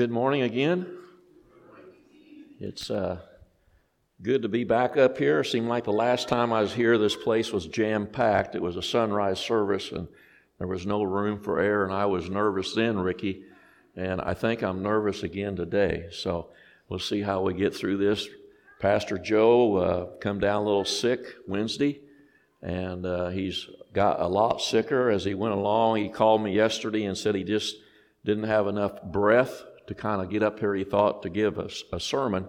Good 0.00 0.10
morning 0.10 0.40
again. 0.40 0.86
It's 2.58 2.90
uh, 2.90 3.20
good 4.22 4.40
to 4.40 4.48
be 4.48 4.64
back 4.64 4.96
up 4.96 5.18
here. 5.18 5.40
It 5.40 5.44
seemed 5.44 5.68
like 5.68 5.84
the 5.84 5.92
last 5.92 6.26
time 6.26 6.54
I 6.54 6.62
was 6.62 6.72
here, 6.72 6.96
this 6.96 7.16
place 7.16 7.52
was 7.52 7.66
jam 7.66 8.06
packed. 8.06 8.54
It 8.54 8.62
was 8.62 8.78
a 8.78 8.82
sunrise 8.82 9.38
service, 9.38 9.92
and 9.92 10.08
there 10.56 10.66
was 10.66 10.86
no 10.86 11.02
room 11.02 11.38
for 11.38 11.60
air, 11.60 11.84
and 11.84 11.92
I 11.92 12.06
was 12.06 12.30
nervous 12.30 12.74
then, 12.74 12.98
Ricky, 12.98 13.42
and 13.94 14.22
I 14.22 14.32
think 14.32 14.62
I'm 14.62 14.82
nervous 14.82 15.22
again 15.22 15.54
today. 15.54 16.06
So 16.12 16.48
we'll 16.88 16.98
see 16.98 17.20
how 17.20 17.42
we 17.42 17.52
get 17.52 17.76
through 17.76 17.98
this. 17.98 18.26
Pastor 18.78 19.18
Joe 19.18 19.76
uh, 19.76 20.06
come 20.18 20.40
down 20.40 20.62
a 20.62 20.64
little 20.64 20.86
sick 20.86 21.20
Wednesday, 21.46 22.00
and 22.62 23.04
uh, 23.04 23.28
he's 23.28 23.68
got 23.92 24.18
a 24.18 24.28
lot 24.28 24.62
sicker 24.62 25.10
as 25.10 25.26
he 25.26 25.34
went 25.34 25.52
along. 25.52 25.96
He 25.96 26.08
called 26.08 26.42
me 26.42 26.54
yesterday 26.54 27.04
and 27.04 27.18
said 27.18 27.34
he 27.34 27.44
just 27.44 27.76
didn't 28.24 28.44
have 28.44 28.66
enough 28.66 29.02
breath 29.02 29.64
to 29.90 29.94
kind 29.94 30.22
of 30.22 30.30
get 30.30 30.44
up 30.44 30.60
here. 30.60 30.72
He 30.74 30.84
thought 30.84 31.22
to 31.24 31.28
give 31.28 31.58
us 31.58 31.82
a 31.92 31.98
sermon. 31.98 32.46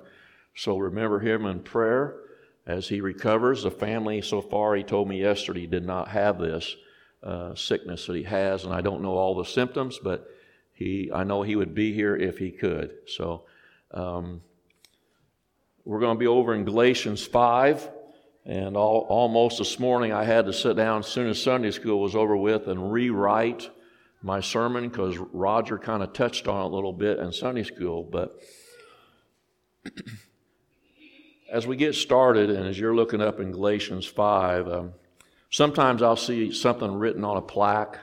So 0.56 0.78
remember 0.78 1.20
him 1.20 1.48
in 1.48 1.62
prayer 1.62 2.16
as 2.68 2.88
he 2.88 3.02
recovers. 3.02 3.64
The 3.64 3.72
family, 3.72 4.22
so 4.22 4.42
far, 4.42 4.76
he 4.76 4.84
told 4.84 5.10
me 5.10 5.20
yesterday, 5.20 5.66
did 5.66 5.84
not 5.84 6.08
have 6.10 6.38
this 6.38 6.76
uh, 7.24 7.56
sickness 7.56 8.06
that 8.06 8.16
he 8.16 8.24
has, 8.24 8.64
and 8.64 8.72
I 8.72 8.82
don't 8.82 9.02
know 9.02 9.16
all 9.18 9.36
the 9.36 9.46
symptoms, 9.46 10.00
but 10.04 10.30
he, 10.74 11.10
I 11.12 11.24
know 11.24 11.42
he 11.42 11.56
would 11.56 11.74
be 11.74 11.94
here 11.94 12.16
if 12.16 12.38
he 12.38 12.52
could. 12.52 12.94
So 13.08 13.46
um, 13.90 14.42
we're 15.84 16.00
going 16.00 16.16
to 16.16 16.20
be 16.20 16.28
over 16.28 16.54
in 16.54 16.64
Galatians 16.64 17.26
5. 17.26 17.90
And 18.46 18.78
all, 18.78 19.08
almost 19.10 19.58
this 19.58 19.80
morning, 19.80 20.14
I 20.14 20.26
had 20.26 20.46
to 20.46 20.54
sit 20.54 20.76
down 20.76 21.00
as 21.00 21.08
soon 21.08 21.28
as 21.28 21.42
Sunday 21.42 21.72
school 21.72 22.02
was 22.02 22.16
over 22.16 22.38
with 22.38 22.68
and 22.68 22.92
rewrite 22.92 23.70
my 24.22 24.40
sermon 24.40 24.90
because 24.90 25.18
Roger 25.18 25.78
kind 25.78 26.04
of 26.04 26.14
touched 26.14 26.48
on 26.48 26.62
it 26.62 26.66
a 26.66 26.76
little 26.76 26.94
bit 26.94 27.20
in 27.20 27.32
Sunday 27.32 27.64
school. 27.64 28.04
But 28.04 28.40
as 31.52 31.66
we 31.66 31.76
get 31.76 31.96
started, 31.96 32.50
and 32.50 32.68
as 32.68 32.80
you're 32.80 32.96
looking 32.96 33.22
up 33.22 33.40
in 33.40 33.52
Galatians 33.52 34.06
5, 34.06 34.68
um, 34.68 34.94
sometimes 35.50 36.02
I'll 36.02 36.16
see 36.16 36.52
something 36.52 36.94
written 36.94 37.24
on 37.24 37.38
a 37.38 37.42
plaque. 37.42 37.98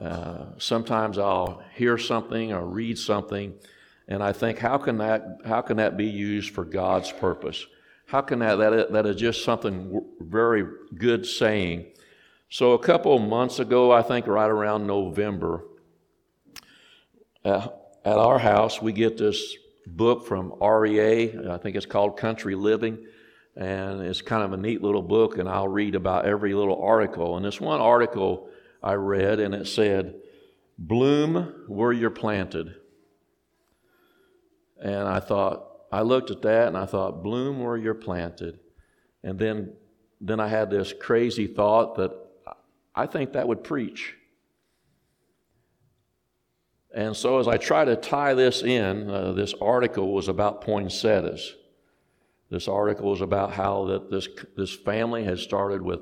Uh, 0.00 0.46
sometimes 0.58 1.16
I'll 1.16 1.62
hear 1.74 1.96
something 1.96 2.52
or 2.52 2.66
read 2.66 2.98
something, 2.98 3.54
and 4.08 4.22
I 4.22 4.32
think, 4.32 4.58
how 4.58 4.76
can 4.76 4.98
that, 4.98 5.38
how 5.46 5.62
can 5.62 5.78
that 5.78 5.96
be 5.96 6.06
used 6.06 6.50
for 6.50 6.64
God's 6.64 7.10
purpose? 7.12 7.66
How 8.06 8.20
can 8.20 8.40
that, 8.40 8.56
that, 8.56 8.92
that 8.92 9.06
is 9.06 9.16
just 9.16 9.42
something 9.42 10.04
very 10.20 10.64
good 10.96 11.26
saying. 11.26 11.86
So, 12.48 12.72
a 12.72 12.78
couple 12.78 13.18
months 13.18 13.58
ago, 13.58 13.90
I 13.90 14.02
think 14.02 14.26
right 14.26 14.50
around 14.50 14.86
November, 14.86 15.64
uh, 17.44 17.68
at 18.04 18.18
our 18.18 18.38
house, 18.38 18.80
we 18.80 18.92
get 18.92 19.18
this 19.18 19.56
book 19.86 20.26
from 20.26 20.54
REA. 20.62 21.36
I 21.48 21.58
think 21.58 21.76
it's 21.76 21.86
called 21.86 22.16
Country 22.16 22.54
Living. 22.54 23.04
And 23.56 24.02
it's 24.02 24.20
kind 24.20 24.42
of 24.42 24.52
a 24.52 24.56
neat 24.56 24.82
little 24.82 25.02
book, 25.02 25.38
and 25.38 25.48
I'll 25.48 25.68
read 25.68 25.94
about 25.94 26.26
every 26.26 26.52
little 26.54 26.80
article. 26.82 27.36
And 27.36 27.44
this 27.44 27.60
one 27.60 27.80
article 27.80 28.48
I 28.82 28.94
read, 28.94 29.40
and 29.40 29.54
it 29.54 29.66
said, 29.66 30.14
Bloom 30.78 31.64
where 31.66 31.92
you're 31.92 32.10
planted. 32.10 32.74
And 34.80 35.08
I 35.08 35.20
thought, 35.20 35.66
I 35.90 36.02
looked 36.02 36.30
at 36.30 36.42
that 36.42 36.68
and 36.68 36.76
I 36.76 36.86
thought, 36.86 37.22
bloom 37.22 37.62
where 37.62 37.76
you're 37.76 37.94
planted. 37.94 38.58
And 39.22 39.38
then, 39.38 39.72
then 40.20 40.40
I 40.40 40.48
had 40.48 40.70
this 40.70 40.92
crazy 40.92 41.46
thought 41.46 41.96
that 41.96 42.12
I 42.96 43.06
think 43.06 43.34
that 43.34 43.46
would 43.46 43.62
preach. 43.62 44.14
And 46.94 47.14
so, 47.14 47.38
as 47.38 47.46
I 47.46 47.58
try 47.58 47.84
to 47.84 47.94
tie 47.94 48.32
this 48.32 48.62
in, 48.62 49.10
uh, 49.10 49.32
this 49.32 49.52
article 49.60 50.12
was 50.12 50.28
about 50.28 50.62
poinsettias. 50.62 51.54
This 52.48 52.68
article 52.68 53.10
was 53.10 53.20
about 53.20 53.52
how 53.52 53.84
that 53.86 54.10
this, 54.10 54.28
this 54.56 54.74
family 54.74 55.24
has 55.24 55.42
started 55.42 55.82
with 55.82 56.00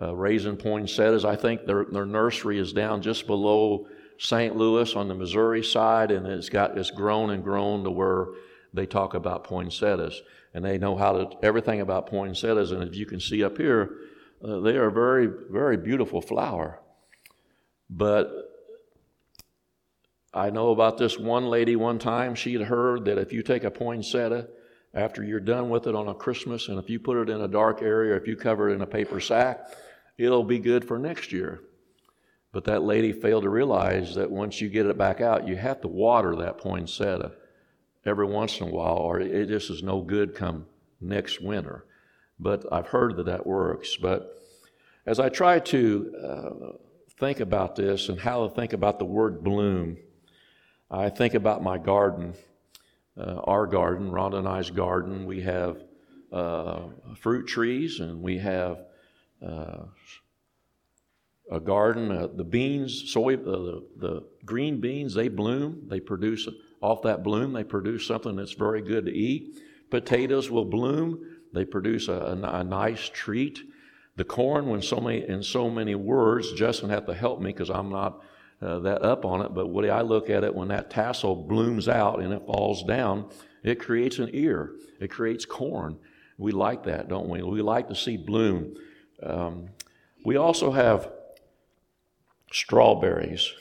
uh, 0.00 0.14
raising 0.14 0.56
poinsettias. 0.56 1.24
I 1.24 1.34
think 1.34 1.66
their, 1.66 1.86
their 1.86 2.06
nursery 2.06 2.58
is 2.58 2.72
down 2.72 3.02
just 3.02 3.26
below 3.26 3.88
St. 4.18 4.54
Louis 4.54 4.94
on 4.94 5.08
the 5.08 5.14
Missouri 5.14 5.64
side, 5.64 6.12
and 6.12 6.24
it's 6.26 6.48
got 6.48 6.78
it's 6.78 6.90
grown 6.90 7.30
and 7.30 7.42
grown 7.42 7.82
to 7.82 7.90
where 7.90 8.26
they 8.72 8.86
talk 8.86 9.14
about 9.14 9.44
poinsettias, 9.44 10.22
and 10.54 10.64
they 10.64 10.78
know 10.78 10.96
how 10.96 11.12
to 11.12 11.36
everything 11.42 11.80
about 11.80 12.06
poinsettias. 12.06 12.70
And 12.70 12.82
as 12.82 12.96
you 12.96 13.06
can 13.06 13.18
see 13.18 13.42
up 13.42 13.56
here, 13.56 13.90
uh, 14.42 14.60
they 14.60 14.76
are 14.76 14.86
a 14.86 14.92
very, 14.92 15.28
very 15.50 15.76
beautiful 15.76 16.20
flower. 16.20 16.80
But 17.90 18.30
I 20.32 20.50
know 20.50 20.70
about 20.70 20.98
this 20.98 21.18
one 21.18 21.46
lady 21.46 21.74
one 21.76 21.98
time. 21.98 22.34
She 22.34 22.52
had 22.52 22.62
heard 22.62 23.06
that 23.06 23.18
if 23.18 23.32
you 23.32 23.42
take 23.42 23.64
a 23.64 23.70
poinsettia, 23.70 24.48
after 24.94 25.22
you're 25.22 25.40
done 25.40 25.68
with 25.68 25.86
it 25.86 25.94
on 25.94 26.08
a 26.08 26.14
Christmas, 26.14 26.68
and 26.68 26.78
if 26.78 26.88
you 26.88 26.98
put 26.98 27.16
it 27.16 27.30
in 27.30 27.40
a 27.40 27.48
dark 27.48 27.82
area, 27.82 28.16
if 28.16 28.26
you 28.26 28.36
cover 28.36 28.70
it 28.70 28.74
in 28.74 28.80
a 28.80 28.86
paper 28.86 29.20
sack, 29.20 29.66
it'll 30.16 30.44
be 30.44 30.58
good 30.58 30.84
for 30.84 30.98
next 30.98 31.32
year. 31.32 31.60
But 32.52 32.64
that 32.64 32.82
lady 32.82 33.12
failed 33.12 33.42
to 33.42 33.50
realize 33.50 34.14
that 34.14 34.30
once 34.30 34.60
you 34.60 34.68
get 34.68 34.86
it 34.86 34.96
back 34.96 35.20
out, 35.20 35.46
you 35.46 35.56
have 35.56 35.80
to 35.82 35.88
water 35.88 36.36
that 36.36 36.58
poinsettia 36.58 37.32
every 38.06 38.26
once 38.26 38.60
in 38.60 38.68
a 38.68 38.70
while, 38.70 38.96
or 38.96 39.20
it 39.20 39.48
just 39.48 39.70
is 39.70 39.82
no 39.82 40.00
good 40.00 40.34
come 40.34 40.66
next 41.00 41.40
winter 41.42 41.84
but 42.38 42.64
I've 42.72 42.88
heard 42.88 43.16
that 43.16 43.26
that 43.26 43.46
works. 43.46 43.96
But 43.96 44.38
as 45.06 45.18
I 45.20 45.28
try 45.28 45.58
to 45.58 46.14
uh, 46.22 46.72
think 47.18 47.40
about 47.40 47.76
this 47.76 48.08
and 48.08 48.20
how 48.20 48.46
to 48.46 48.54
think 48.54 48.72
about 48.72 48.98
the 48.98 49.04
word 49.04 49.42
bloom, 49.42 49.96
I 50.90 51.08
think 51.08 51.34
about 51.34 51.62
my 51.62 51.78
garden, 51.78 52.34
uh, 53.16 53.40
our 53.44 53.66
garden, 53.66 54.10
Rhonda 54.10 54.38
and 54.38 54.48
I's 54.48 54.70
garden. 54.70 55.26
We 55.26 55.42
have 55.42 55.82
uh, 56.32 56.88
fruit 57.16 57.46
trees 57.46 58.00
and 58.00 58.22
we 58.22 58.38
have 58.38 58.84
uh, 59.46 59.84
a 61.50 61.60
garden. 61.60 62.10
Uh, 62.10 62.28
the 62.34 62.44
beans, 62.44 63.10
soy, 63.12 63.34
uh, 63.34 63.36
the, 63.36 63.86
the 63.96 64.26
green 64.44 64.80
beans, 64.80 65.14
they 65.14 65.28
bloom. 65.28 65.82
They 65.88 66.00
produce, 66.00 66.48
off 66.80 67.02
that 67.02 67.22
bloom, 67.22 67.52
they 67.52 67.64
produce 67.64 68.06
something 68.06 68.36
that's 68.36 68.52
very 68.52 68.82
good 68.82 69.06
to 69.06 69.12
eat. 69.12 69.58
Potatoes 69.90 70.50
will 70.50 70.66
bloom 70.66 71.37
they 71.52 71.64
produce 71.64 72.08
a, 72.08 72.12
a, 72.12 72.60
a 72.60 72.64
nice 72.64 73.08
treat. 73.08 73.60
The 74.16 74.24
corn, 74.24 74.68
when 74.68 74.82
so 74.82 75.00
many 75.00 75.26
in 75.26 75.42
so 75.42 75.70
many 75.70 75.94
words, 75.94 76.52
Justin 76.52 76.90
had 76.90 77.06
to 77.06 77.14
help 77.14 77.40
me 77.40 77.52
because 77.52 77.70
I'm 77.70 77.90
not 77.90 78.22
uh, 78.60 78.80
that 78.80 79.02
up 79.02 79.24
on 79.24 79.42
it. 79.42 79.54
But 79.54 79.68
what 79.68 79.88
I 79.88 80.00
look 80.00 80.30
at 80.30 80.44
it 80.44 80.54
when 80.54 80.68
that 80.68 80.90
tassel 80.90 81.36
blooms 81.36 81.88
out 81.88 82.20
and 82.20 82.32
it 82.32 82.44
falls 82.46 82.82
down, 82.82 83.30
it 83.62 83.78
creates 83.78 84.18
an 84.18 84.30
ear. 84.32 84.72
It 85.00 85.10
creates 85.10 85.44
corn. 85.44 85.98
We 86.36 86.52
like 86.52 86.84
that, 86.84 87.08
don't 87.08 87.28
we? 87.28 87.42
We 87.42 87.62
like 87.62 87.88
to 87.88 87.94
see 87.94 88.16
bloom. 88.16 88.74
Um, 89.22 89.70
we 90.24 90.36
also 90.36 90.70
have 90.70 91.10
strawberries, 92.52 93.52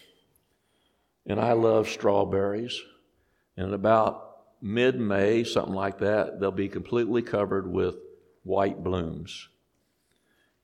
and 1.25 1.39
I 1.39 1.53
love 1.53 1.87
strawberries. 1.89 2.79
And 3.55 3.73
about 3.73 4.26
mid 4.61 4.99
May, 4.99 5.43
something 5.43 5.73
like 5.73 5.99
that, 5.99 6.39
they'll 6.39 6.51
be 6.51 6.69
completely 6.69 7.21
covered 7.21 7.71
with 7.71 7.95
white 8.43 8.83
blooms 8.83 9.49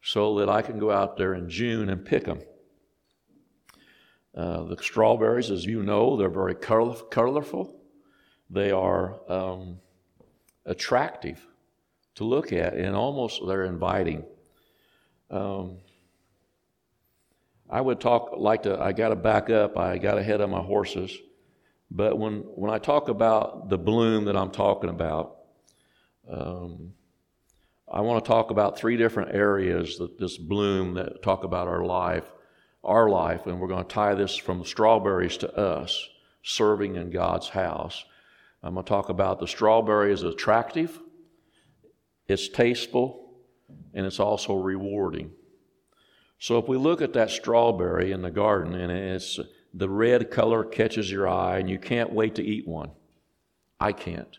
so 0.02 0.40
that 0.40 0.50
I 0.50 0.62
can 0.62 0.80
go 0.80 0.92
out 0.92 1.18
there 1.18 1.34
in 1.34 1.50
June 1.50 1.90
and 1.90 2.06
pick 2.06 2.26
them. 2.26 2.42
Uh, 4.36 4.64
the 4.64 4.78
strawberries, 4.82 5.52
as 5.52 5.66
you 5.66 5.84
know, 5.84 6.18
they're 6.18 6.30
very 6.30 6.56
colorful. 6.56 7.76
They 8.50 8.72
are 8.72 9.20
um, 9.32 9.80
attractive 10.66 11.46
to 12.16 12.24
look 12.24 12.52
at, 12.52 12.74
and 12.74 12.96
almost 12.96 13.42
they're 13.48 13.66
inviting. 13.66 14.26
Um, 15.30 15.78
I 17.70 17.82
would 17.82 18.00
talk 18.00 18.34
like 18.38 18.64
to. 18.64 18.80
I 18.80 18.92
got 18.92 19.10
to 19.10 19.16
back 19.16 19.50
up. 19.50 19.78
I 19.78 19.98
got 19.98 20.18
ahead 20.18 20.42
of 20.42 20.50
my 20.50 20.62
horses. 20.62 21.16
But 21.96 22.18
when, 22.18 22.40
when 22.56 22.72
I 22.72 22.80
talk 22.80 23.08
about 23.08 23.70
the 23.70 23.78
bloom 23.78 24.26
that 24.26 24.36
I'm 24.36 24.50
talking 24.50 24.90
about, 24.90 25.38
um, 26.28 26.94
I 27.92 28.02
want 28.02 28.26
to 28.26 28.28
talk 28.28 28.50
about 28.50 28.80
three 28.80 28.98
different 28.98 29.36
areas 29.36 30.00
that 30.00 30.18
this 30.18 30.36
bloom 30.36 30.96
that 30.96 31.22
talk 31.22 31.44
about 31.44 31.68
our 31.68 31.86
life, 31.86 32.26
our 32.84 33.10
life, 33.10 33.46
and 33.46 33.60
we're 33.60 33.68
going 33.68 33.84
to 33.84 33.94
tie 33.94 34.16
this 34.16 34.36
from 34.36 34.66
strawberries 34.66 35.38
to 35.38 35.56
us 35.56 36.10
serving 36.42 36.96
in 36.96 37.12
God's 37.12 37.50
house. 37.50 38.04
I'm 38.64 38.74
going 38.74 38.86
to 38.86 38.90
talk 38.90 39.10
about 39.10 39.40
the 39.40 39.48
strawberry 39.48 40.12
is 40.12 40.24
attractive, 40.24 41.00
it's 42.28 42.50
tasteful, 42.50 43.36
and 43.94 44.08
it's 44.08 44.20
also 44.20 44.56
rewarding. 44.56 45.30
So 46.40 46.58
if 46.58 46.68
we 46.68 46.78
look 46.78 47.04
at 47.04 47.14
that 47.14 47.30
strawberry 47.30 48.12
in 48.12 48.24
the 48.24 48.32
garden, 48.32 48.74
and 48.74 48.92
it's 48.92 49.40
the 49.74 49.90
red 49.90 50.30
color 50.30 50.64
catches 50.64 51.12
your 51.12 51.28
eye 51.28 51.58
and 51.58 51.70
you 51.70 51.80
can't 51.80 52.14
wait 52.14 52.36
to 52.36 52.44
eat 52.44 52.68
one. 52.68 52.92
I 53.80 53.92
can't. 53.92 54.38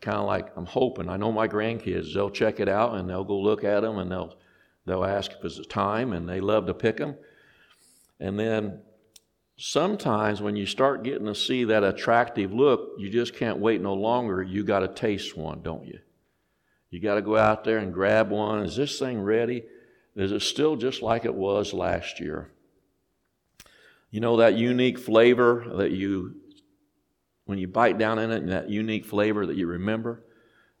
Kind 0.00 0.18
of 0.18 0.26
like 0.26 0.52
I'm 0.56 0.66
hoping. 0.66 1.08
I 1.08 1.16
know 1.16 1.32
my 1.32 1.48
grandkids, 1.48 2.12
they'll 2.12 2.30
check 2.30 2.60
it 2.60 2.68
out 2.68 2.94
and 2.94 3.08
they'll 3.08 3.24
go 3.24 3.38
look 3.38 3.64
at 3.64 3.80
them 3.80 3.98
and 3.98 4.10
they'll, 4.10 4.34
they'll 4.84 5.04
ask 5.04 5.32
if 5.32 5.44
it's 5.44 5.66
time 5.66 6.12
and 6.12 6.28
they 6.28 6.40
love 6.40 6.66
to 6.66 6.74
pick 6.74 6.98
them. 6.98 7.16
And 8.20 8.38
then 8.38 8.80
sometimes 9.56 10.42
when 10.42 10.54
you 10.54 10.66
start 10.66 11.02
getting 11.02 11.26
to 11.26 11.34
see 11.34 11.64
that 11.64 11.82
attractive 11.82 12.52
look, 12.52 12.92
you 12.98 13.08
just 13.08 13.34
can't 13.34 13.58
wait 13.58 13.80
no 13.80 13.94
longer. 13.94 14.42
You 14.42 14.64
got 14.64 14.80
to 14.80 14.88
taste 14.88 15.36
one, 15.36 15.62
don't 15.62 15.86
you? 15.86 15.98
You 16.90 17.00
got 17.00 17.14
to 17.14 17.22
go 17.22 17.36
out 17.36 17.64
there 17.64 17.78
and 17.78 17.92
grab 17.92 18.30
one. 18.30 18.62
Is 18.62 18.76
this 18.76 18.98
thing 18.98 19.20
ready? 19.20 19.64
Is 20.14 20.32
it 20.32 20.42
still 20.42 20.76
just 20.76 21.02
like 21.02 21.24
it 21.24 21.34
was 21.34 21.72
last 21.72 22.20
year? 22.20 22.50
You 24.10 24.20
know 24.20 24.36
that 24.38 24.54
unique 24.54 24.98
flavor 24.98 25.66
that 25.76 25.90
you, 25.90 26.36
when 27.44 27.58
you 27.58 27.68
bite 27.68 27.98
down 27.98 28.18
in 28.18 28.30
it, 28.30 28.42
and 28.42 28.52
that 28.52 28.70
unique 28.70 29.04
flavor 29.04 29.46
that 29.46 29.56
you 29.56 29.66
remember? 29.66 30.22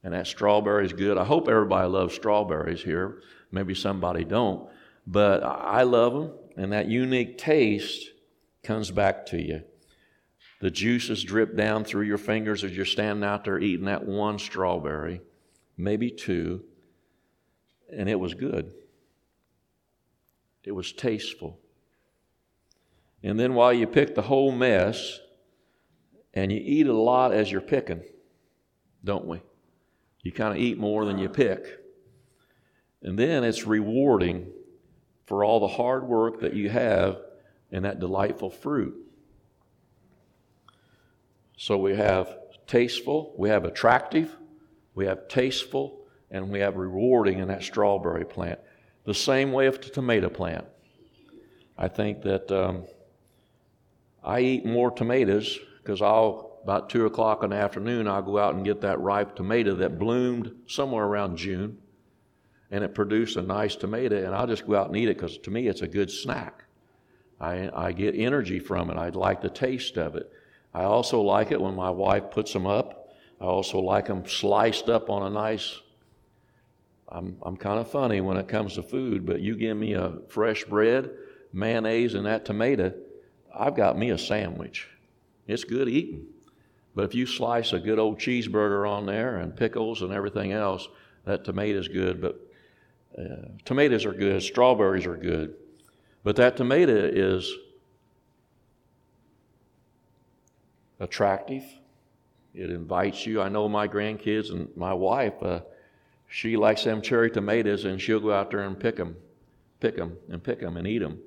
And 0.02 0.14
that 0.14 0.26
strawberry 0.26 0.86
is 0.86 0.92
good. 0.92 1.18
I 1.18 1.24
hope 1.24 1.48
everybody 1.48 1.88
loves 1.88 2.14
strawberries 2.14 2.82
here. 2.82 3.22
Maybe 3.50 3.74
somebody 3.74 4.24
don't. 4.24 4.68
But 5.06 5.42
I 5.42 5.82
love 5.82 6.12
them. 6.12 6.32
And 6.56 6.72
that 6.72 6.86
unique 6.86 7.38
taste 7.38 8.10
comes 8.62 8.90
back 8.90 9.26
to 9.26 9.42
you. 9.42 9.62
The 10.60 10.70
juices 10.70 11.22
drip 11.22 11.56
down 11.56 11.84
through 11.84 12.06
your 12.06 12.18
fingers 12.18 12.64
as 12.64 12.74
you're 12.74 12.86
standing 12.86 13.28
out 13.28 13.44
there 13.44 13.58
eating 13.58 13.86
that 13.86 14.06
one 14.06 14.38
strawberry, 14.38 15.20
maybe 15.76 16.10
two. 16.10 16.64
And 17.92 18.08
it 18.08 18.18
was 18.18 18.34
good. 18.34 18.72
It 20.64 20.72
was 20.72 20.92
tasteful. 20.92 21.60
And 23.26 23.40
then 23.40 23.54
while 23.54 23.72
you 23.72 23.88
pick 23.88 24.14
the 24.14 24.22
whole 24.22 24.52
mess, 24.52 25.18
and 26.32 26.52
you 26.52 26.60
eat 26.62 26.86
a 26.86 26.92
lot 26.92 27.32
as 27.32 27.50
you're 27.50 27.60
picking, 27.60 28.04
don't 29.02 29.26
we? 29.26 29.42
You 30.22 30.30
kind 30.30 30.56
of 30.56 30.62
eat 30.62 30.78
more 30.78 31.04
than 31.04 31.18
you 31.18 31.28
pick. 31.28 31.66
And 33.02 33.18
then 33.18 33.42
it's 33.42 33.66
rewarding 33.66 34.52
for 35.24 35.42
all 35.42 35.58
the 35.58 35.66
hard 35.66 36.04
work 36.04 36.40
that 36.42 36.54
you 36.54 36.68
have 36.68 37.18
in 37.72 37.82
that 37.82 37.98
delightful 37.98 38.48
fruit. 38.48 38.94
So 41.56 41.78
we 41.78 41.96
have 41.96 42.32
tasteful, 42.68 43.34
we 43.36 43.48
have 43.48 43.64
attractive, 43.64 44.36
we 44.94 45.06
have 45.06 45.26
tasteful, 45.26 46.06
and 46.30 46.48
we 46.48 46.60
have 46.60 46.76
rewarding 46.76 47.40
in 47.40 47.48
that 47.48 47.64
strawberry 47.64 48.24
plant. 48.24 48.60
The 49.04 49.14
same 49.14 49.50
way 49.50 49.66
of 49.66 49.80
the 49.80 49.90
tomato 49.90 50.28
plant. 50.28 50.66
I 51.76 51.88
think 51.88 52.22
that 52.22 52.52
um, 52.52 52.84
I 54.26 54.40
eat 54.40 54.66
more 54.66 54.90
tomatoes 54.90 55.58
because 55.82 56.02
I'll, 56.02 56.58
about 56.64 56.90
2 56.90 57.06
o'clock 57.06 57.44
in 57.44 57.50
the 57.50 57.56
afternoon, 57.56 58.08
I'll 58.08 58.22
go 58.22 58.38
out 58.38 58.56
and 58.56 58.64
get 58.64 58.80
that 58.80 59.00
ripe 59.00 59.36
tomato 59.36 59.76
that 59.76 59.98
bloomed 59.98 60.52
somewhere 60.66 61.04
around 61.04 61.36
June 61.36 61.78
and 62.70 62.82
it 62.82 62.94
produced 62.94 63.36
a 63.36 63.42
nice 63.42 63.76
tomato, 63.76 64.16
and 64.16 64.34
I'll 64.34 64.46
just 64.46 64.66
go 64.66 64.74
out 64.74 64.88
and 64.88 64.96
eat 64.96 65.08
it 65.08 65.16
because 65.16 65.38
to 65.38 65.50
me 65.50 65.68
it's 65.68 65.82
a 65.82 65.88
good 65.88 66.10
snack. 66.10 66.64
I, 67.40 67.70
I 67.72 67.92
get 67.92 68.14
energy 68.16 68.58
from 68.58 68.90
it. 68.90 68.96
I 68.96 69.10
like 69.10 69.40
the 69.40 69.48
taste 69.48 69.96
of 69.96 70.16
it. 70.16 70.30
I 70.74 70.84
also 70.84 71.20
like 71.20 71.52
it 71.52 71.60
when 71.60 71.74
my 71.74 71.90
wife 71.90 72.30
puts 72.30 72.52
them 72.52 72.66
up. 72.66 73.14
I 73.40 73.44
also 73.44 73.78
like 73.78 74.06
them 74.06 74.26
sliced 74.26 74.88
up 74.88 75.10
on 75.10 75.22
a 75.22 75.30
nice. 75.30 75.80
I'm, 77.08 77.36
I'm 77.42 77.56
kind 77.56 77.78
of 77.78 77.90
funny 77.90 78.20
when 78.20 78.36
it 78.36 78.48
comes 78.48 78.74
to 78.74 78.82
food, 78.82 79.26
but 79.26 79.40
you 79.40 79.54
give 79.54 79.76
me 79.76 79.92
a 79.92 80.18
fresh 80.28 80.64
bread, 80.64 81.10
mayonnaise, 81.52 82.14
and 82.14 82.26
that 82.26 82.44
tomato, 82.44 82.92
I've 83.58 83.74
got 83.74 83.98
me 83.98 84.10
a 84.10 84.18
sandwich. 84.18 84.88
It's 85.46 85.64
good 85.64 85.88
eating. 85.88 86.26
But 86.94 87.04
if 87.04 87.14
you 87.14 87.26
slice 87.26 87.72
a 87.72 87.78
good 87.78 87.98
old 87.98 88.18
cheeseburger 88.18 88.88
on 88.88 89.06
there 89.06 89.36
and 89.38 89.54
pickles 89.54 90.02
and 90.02 90.12
everything 90.12 90.52
else, 90.52 90.88
that 91.24 91.44
tomato's 91.44 91.88
good. 91.88 92.20
But 92.20 92.40
uh, 93.18 93.48
tomatoes 93.64 94.04
are 94.04 94.12
good, 94.12 94.42
strawberries 94.42 95.06
are 95.06 95.16
good. 95.16 95.54
But 96.24 96.36
that 96.36 96.56
tomato 96.56 96.94
is 96.94 97.52
attractive. 100.98 101.64
It 102.54 102.70
invites 102.70 103.26
you. 103.26 103.42
I 103.42 103.48
know 103.48 103.68
my 103.68 103.86
grandkids 103.86 104.50
and 104.50 104.74
my 104.76 104.94
wife, 104.94 105.34
uh, 105.42 105.60
she 106.28 106.56
likes 106.56 106.82
them 106.82 107.02
cherry 107.02 107.30
tomatoes 107.30 107.84
and 107.84 108.00
she'll 108.00 108.20
go 108.20 108.32
out 108.32 108.50
there 108.50 108.62
and 108.62 108.78
pick 108.78 108.96
them, 108.96 109.16
pick 109.80 109.96
them, 109.96 110.16
and 110.30 110.42
pick 110.42 110.60
them 110.60 110.76
and 110.76 110.86
eat 110.86 110.98
them 110.98 111.20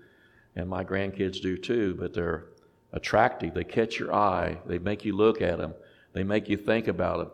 and 0.59 0.69
my 0.69 0.83
grandkids 0.83 1.41
do 1.41 1.57
too, 1.57 1.95
but 1.97 2.13
they're 2.13 2.45
attractive. 2.91 3.53
They 3.53 3.63
catch 3.63 3.97
your 3.97 4.13
eye, 4.13 4.57
they 4.65 4.77
make 4.77 5.05
you 5.05 5.15
look 5.15 5.41
at 5.41 5.57
them, 5.57 5.73
they 6.13 6.23
make 6.23 6.49
you 6.49 6.57
think 6.57 6.87
about 6.87 7.17
them. 7.17 7.31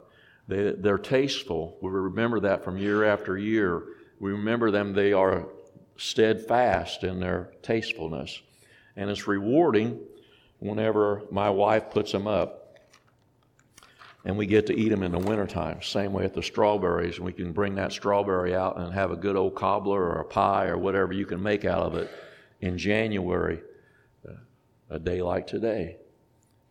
They, 0.47 0.71
they're 0.79 0.99
tasteful. 0.99 1.77
We 1.81 1.89
remember 1.89 2.39
that 2.41 2.63
from 2.63 2.77
year 2.77 3.03
after 3.03 3.35
year. 3.35 3.81
We 4.19 4.31
remember 4.31 4.69
them, 4.69 4.93
they 4.93 5.11
are 5.11 5.47
steadfast 5.97 7.03
in 7.03 7.19
their 7.19 7.51
tastefulness. 7.63 8.41
And 8.95 9.09
it's 9.09 9.27
rewarding 9.27 9.99
whenever 10.59 11.23
my 11.31 11.49
wife 11.49 11.89
puts 11.89 12.11
them 12.11 12.27
up 12.27 12.61
and 14.23 14.37
we 14.37 14.45
get 14.45 14.67
to 14.67 14.75
eat 14.75 14.89
them 14.89 15.03
in 15.03 15.11
the 15.11 15.19
wintertime. 15.19 15.81
Same 15.81 16.13
way 16.13 16.23
with 16.23 16.33
the 16.33 16.43
strawberries. 16.43 17.19
We 17.19 17.33
can 17.33 17.51
bring 17.51 17.75
that 17.75 17.91
strawberry 17.91 18.55
out 18.55 18.77
and 18.77 18.93
have 18.93 19.11
a 19.11 19.15
good 19.15 19.35
old 19.35 19.55
cobbler 19.55 20.01
or 20.01 20.21
a 20.21 20.25
pie 20.25 20.67
or 20.67 20.77
whatever 20.77 21.13
you 21.13 21.25
can 21.25 21.41
make 21.41 21.65
out 21.65 21.81
of 21.81 21.95
it 21.95 22.11
in 22.61 22.77
January, 22.77 23.61
uh, 24.27 24.33
a 24.89 24.99
day 24.99 25.21
like 25.21 25.47
today. 25.47 25.97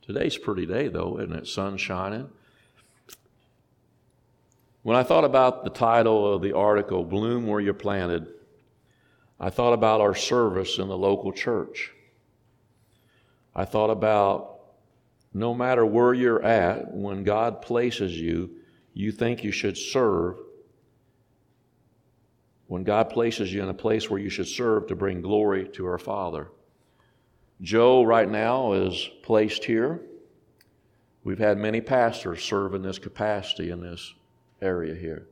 Today's 0.03 0.37
pretty 0.37 0.67
day, 0.67 0.89
though, 0.89 1.19
isn't 1.19 1.35
it? 1.35 1.47
Sun 1.47 1.79
shining. 1.79 2.29
When 4.83 4.97
I 4.97 5.03
thought 5.03 5.25
about 5.25 5.65
the 5.65 5.71
title 5.71 6.35
of 6.35 6.43
the 6.43 6.55
article, 6.55 7.05
Bloom 7.05 7.47
Where 7.47 7.61
You're 7.61 7.73
Planted, 7.73 8.27
I 9.41 9.51
thought 9.51 9.73
about 9.73 10.01
our 10.01 10.15
service 10.15 10.79
in 10.79 10.89
the 10.89 10.97
local 10.97 11.33
church. 11.33 11.91
I 13.55 13.65
thought 13.65 13.91
about 13.91 14.61
no 15.33 15.55
matter 15.55 15.85
where 15.85 16.15
you're 16.15 16.43
at, 16.43 16.93
when 16.93 17.25
God 17.25 17.61
places 17.63 18.19
you, 18.19 18.51
you 18.93 19.11
think 19.11 19.43
you 19.43 19.51
should 19.51 19.77
serve 19.77 20.37
when 22.75 22.83
God 22.83 23.09
places 23.09 23.55
you 23.55 23.63
in 23.63 23.69
a 23.69 23.73
place 23.73 24.11
where 24.11 24.19
you 24.19 24.29
should 24.29 24.49
serve 24.49 24.89
to 24.89 24.97
bring 24.97 25.23
glory 25.23 25.69
to 25.75 25.87
our 25.87 25.97
Father. 25.97 26.49
Joe, 27.63 28.03
right 28.03 28.29
now, 28.29 28.73
is 28.73 29.11
placed 29.23 29.63
here. 29.63 30.01
We've 31.23 31.39
had 31.39 31.57
many 31.57 31.81
pastors 31.81 32.43
serve 32.43 32.75
in 32.75 32.83
this 32.83 32.99
capacity 32.99 33.71
in 33.71 33.81
this 33.81 34.13
area 34.61 34.93
here. 34.93 35.29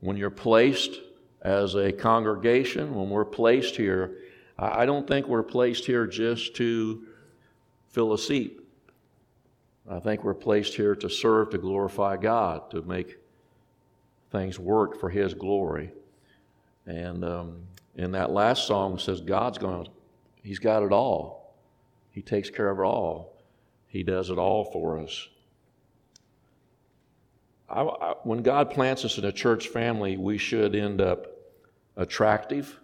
When 0.00 0.16
you're 0.16 0.28
placed 0.28 0.98
as 1.42 1.76
a 1.76 1.92
congregation, 1.92 2.96
when 2.96 3.10
we're 3.10 3.24
placed 3.24 3.76
here, 3.76 4.18
I 4.58 4.86
don't 4.86 5.06
think 5.06 5.28
we're 5.28 5.44
placed 5.44 5.84
here 5.84 6.04
just 6.04 6.56
to 6.56 7.06
fill 7.90 8.12
a 8.12 8.18
seat. 8.18 8.58
I 9.88 10.00
think 10.00 10.24
we're 10.24 10.34
placed 10.34 10.74
here 10.74 10.96
to 10.96 11.08
serve, 11.08 11.50
to 11.50 11.58
glorify 11.58 12.16
God, 12.16 12.72
to 12.72 12.82
make 12.82 13.18
things 14.32 14.58
work 14.58 14.98
for 14.98 15.10
His 15.10 15.32
glory. 15.32 15.92
And 16.90 17.24
um, 17.24 17.62
in 17.94 18.10
that 18.12 18.32
last 18.32 18.66
song 18.66 18.98
says 18.98 19.20
God's 19.20 19.58
going 19.58 19.86
He's 20.42 20.58
got 20.58 20.82
it 20.82 20.90
all. 20.90 21.54
He 22.10 22.20
takes 22.20 22.50
care 22.50 22.68
of 22.68 22.78
it 22.78 22.82
all. 22.82 23.38
He 23.86 24.02
does 24.02 24.30
it 24.30 24.38
all 24.38 24.64
for 24.64 24.98
us. 24.98 25.28
I, 27.68 27.82
I, 27.82 28.14
when 28.24 28.42
God 28.42 28.70
plants 28.70 29.04
us 29.04 29.18
in 29.18 29.24
a 29.24 29.30
church 29.30 29.68
family, 29.68 30.16
we 30.16 30.36
should 30.36 30.74
end 30.74 31.00
up 31.00 31.26
attractive, 31.96 32.80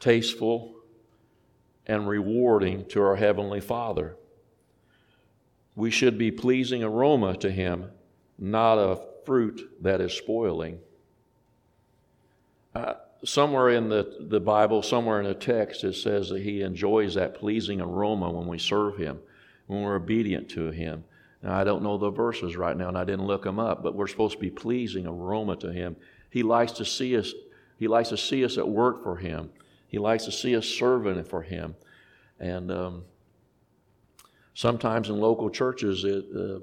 tasteful, 0.00 0.74
and 1.86 2.06
rewarding 2.06 2.84
to 2.88 3.00
our 3.00 3.16
Heavenly 3.16 3.60
Father. 3.60 4.16
We 5.76 5.90
should 5.90 6.18
be 6.18 6.30
pleasing 6.30 6.82
aroma 6.82 7.36
to 7.38 7.50
Him, 7.50 7.90
not 8.38 8.74
a 8.74 9.00
fruit 9.24 9.62
that 9.80 10.02
is 10.02 10.12
spoiling. 10.12 10.80
Somewhere 13.24 13.70
in 13.70 13.88
the, 13.88 14.26
the 14.28 14.38
Bible, 14.38 14.82
somewhere 14.82 15.20
in 15.20 15.26
the 15.26 15.34
text, 15.34 15.82
it 15.82 15.94
says 15.94 16.28
that 16.28 16.42
he 16.42 16.62
enjoys 16.62 17.14
that 17.14 17.34
pleasing 17.34 17.80
aroma 17.80 18.30
when 18.30 18.46
we 18.46 18.58
serve 18.58 18.96
him, 18.96 19.18
when 19.66 19.82
we're 19.82 19.96
obedient 19.96 20.48
to 20.50 20.70
him. 20.70 21.02
Now, 21.42 21.58
I 21.58 21.64
don't 21.64 21.82
know 21.82 21.98
the 21.98 22.10
verses 22.10 22.56
right 22.56 22.76
now, 22.76 22.88
and 22.88 22.98
I 22.98 23.04
didn't 23.04 23.26
look 23.26 23.42
them 23.42 23.58
up, 23.58 23.82
but 23.82 23.94
we're 23.94 24.06
supposed 24.06 24.34
to 24.34 24.40
be 24.40 24.50
pleasing 24.50 25.06
aroma 25.06 25.56
to 25.56 25.72
him. 25.72 25.96
He 26.30 26.42
likes 26.42 26.72
to 26.72 26.84
see 26.84 27.16
us. 27.16 27.32
He 27.78 27.88
likes 27.88 28.08
to 28.10 28.16
see 28.16 28.44
us 28.44 28.58
at 28.58 28.68
work 28.68 29.02
for 29.02 29.16
him. 29.16 29.50
He 29.88 29.98
likes 29.98 30.24
to 30.24 30.32
see 30.32 30.56
us 30.56 30.66
serving 30.66 31.22
for 31.24 31.42
him. 31.42 31.74
And 32.38 32.70
um, 32.70 33.04
sometimes 34.54 35.08
in 35.08 35.18
local 35.18 35.48
churches, 35.50 36.04
it, 36.04 36.24
uh, 36.36 36.58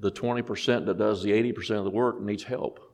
the 0.00 0.10
20% 0.10 0.86
that 0.86 0.98
does 0.98 1.22
the 1.22 1.30
80% 1.30 1.78
of 1.78 1.84
the 1.84 1.90
work 1.90 2.20
needs 2.20 2.42
help. 2.42 2.92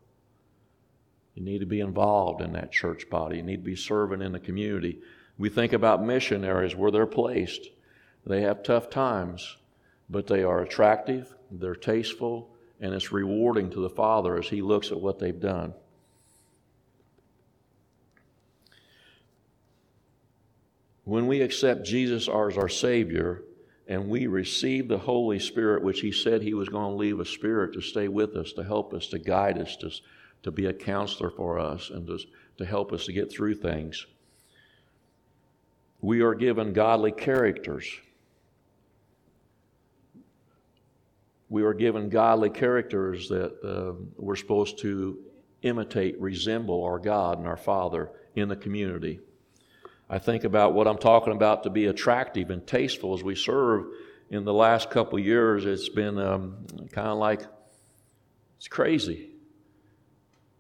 You 1.35 1.43
need 1.43 1.61
to 1.61 1.67
be 1.67 1.81
involved 1.81 2.43
in 2.43 2.53
that 2.53 2.73
church 2.73 3.09
body. 3.09 3.37
You 3.37 3.43
need 3.43 3.59
to 3.59 3.63
be 3.63 3.77
serving 3.77 4.21
in 4.21 4.33
the 4.33 4.41
community. 4.41 5.01
We 5.39 5.49
think 5.49 5.73
about 5.73 6.05
missionaries 6.05 6.77
where 6.77 6.91
they're 6.91 7.07
placed. 7.07 7.69
They 8.27 8.43
have 8.43 8.63
tough 8.63 8.91
times, 8.91 9.57
but 10.09 10.27
they 10.27 10.43
are 10.43 10.61
attractive, 10.61 11.35
they're 11.51 11.75
tasteful, 11.75 12.51
and 12.81 12.93
it's 12.93 13.13
rewarding 13.13 13.71
to 13.71 13.81
the 13.81 13.89
Father 13.89 14.37
as 14.37 14.49
He 14.49 14.61
looks 14.61 14.91
at 14.91 15.01
what 15.01 15.19
they've 15.19 15.41
done. 15.41 15.73
When 21.05 21.27
we 21.27 21.41
accept 21.41 21.85
Jesus 21.85 22.29
as 22.29 22.57
our 22.59 22.69
Savior, 22.69 23.43
and 23.91 24.09
we 24.09 24.29
receive 24.29 24.87
the 24.87 24.99
Holy 24.99 25.41
Spirit, 25.41 25.83
which 25.83 26.01
He 26.01 26.13
said 26.13 26.43
He 26.43 26.55
was 26.55 26.69
going 26.69 26.93
to 26.93 26.97
leave 26.97 27.19
a 27.19 27.25
Spirit 27.25 27.75
to 27.75 27.81
stay 27.81 28.07
with 28.07 28.37
us, 28.37 28.53
to 28.53 28.63
help 28.63 28.95
us, 28.95 29.09
to 29.09 29.19
guide 29.19 29.59
us, 29.59 29.77
to, 29.79 29.91
to 30.45 30.53
be 30.53 30.67
a 30.67 30.73
counselor 30.73 31.29
for 31.29 31.59
us, 31.59 31.91
and 31.91 32.07
to, 32.07 32.21
to 32.59 32.65
help 32.65 32.93
us 32.93 33.07
to 33.07 33.13
get 33.13 33.33
through 33.33 33.57
things, 33.57 34.07
we 36.01 36.23
are 36.23 36.35
given 36.35 36.73
godly 36.73 37.11
characters. 37.11 37.85
We 41.49 41.65
are 41.65 41.75
given 41.75 42.11
godly 42.11 42.51
characters 42.51 43.29
that 43.29 43.53
uh, 43.65 44.01
we're 44.17 44.37
supposed 44.37 44.79
to 44.79 45.19
imitate, 45.63 46.19
resemble 46.21 46.85
our 46.85 47.01
God 47.01 47.39
and 47.39 47.47
our 47.49 47.57
Father 47.57 48.13
in 48.37 48.49
the 48.49 48.57
community. 48.57 49.19
I 50.13 50.19
think 50.19 50.43
about 50.43 50.75
what 50.75 50.89
I'm 50.89 50.99
talking 50.99 51.33
about 51.33 51.63
to 51.63 51.71
be 51.71 51.87
attractive 51.87 52.51
and 52.51 52.67
tasteful 52.67 53.15
as 53.15 53.23
we 53.23 53.37
serve 53.37 53.87
in 54.29 54.45
the 54.45 54.53
last 54.53 54.91
couple 54.91 55.21
years. 55.21 55.65
It's 55.65 55.89
been 55.89 56.19
um, 56.19 56.67
kind 56.91 57.07
of 57.07 57.19
like 57.19 57.43
it's 58.57 58.67
crazy. 58.67 59.31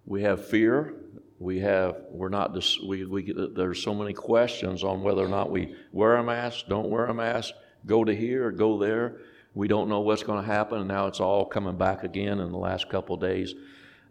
We 0.07 0.23
have 0.23 0.47
fear. 0.47 0.95
We 1.40 1.59
have 1.61 1.97
we're 2.11 2.28
not 2.28 2.54
dis, 2.54 2.78
we, 2.78 3.04
we 3.04 3.33
there's 3.33 3.83
so 3.83 3.92
many 3.92 4.12
questions 4.12 4.85
on 4.85 5.02
whether 5.02 5.25
or 5.25 5.28
not 5.28 5.50
we 5.50 5.75
wear 5.90 6.16
a 6.16 6.23
mask, 6.23 6.66
don't 6.69 6.88
wear 6.88 7.07
a 7.07 7.14
mask, 7.14 7.52
go 7.87 8.04
to 8.04 8.14
here, 8.14 8.52
go 8.52 8.78
there. 8.78 9.19
We 9.54 9.66
don't 9.66 9.88
know 9.88 10.00
what's 10.00 10.23
going 10.23 10.40
to 10.40 10.47
happen, 10.47 10.78
and 10.78 10.87
now 10.87 11.09
it's 11.09 11.19
all 11.19 11.45
coming 11.45 11.76
back 11.76 12.04
again 12.04 12.38
in 12.38 12.52
the 12.52 12.59
last 12.59 12.88
couple 12.88 13.16
days. 13.16 13.52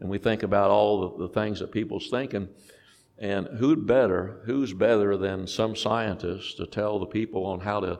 And 0.01 0.09
we 0.09 0.17
think 0.17 0.43
about 0.43 0.69
all 0.69 1.17
the, 1.17 1.27
the 1.27 1.33
things 1.33 1.59
that 1.59 1.71
people's 1.71 2.09
thinking. 2.09 2.49
And 3.19 3.47
who 3.57 3.75
better, 3.75 4.39
who's 4.45 4.73
better 4.73 5.17
than 5.17 5.45
some 5.45 5.75
scientists 5.75 6.53
to 6.55 6.65
tell 6.65 6.99
the 6.99 7.05
people 7.05 7.45
on 7.45 7.59
how 7.59 7.81
to 7.81 7.99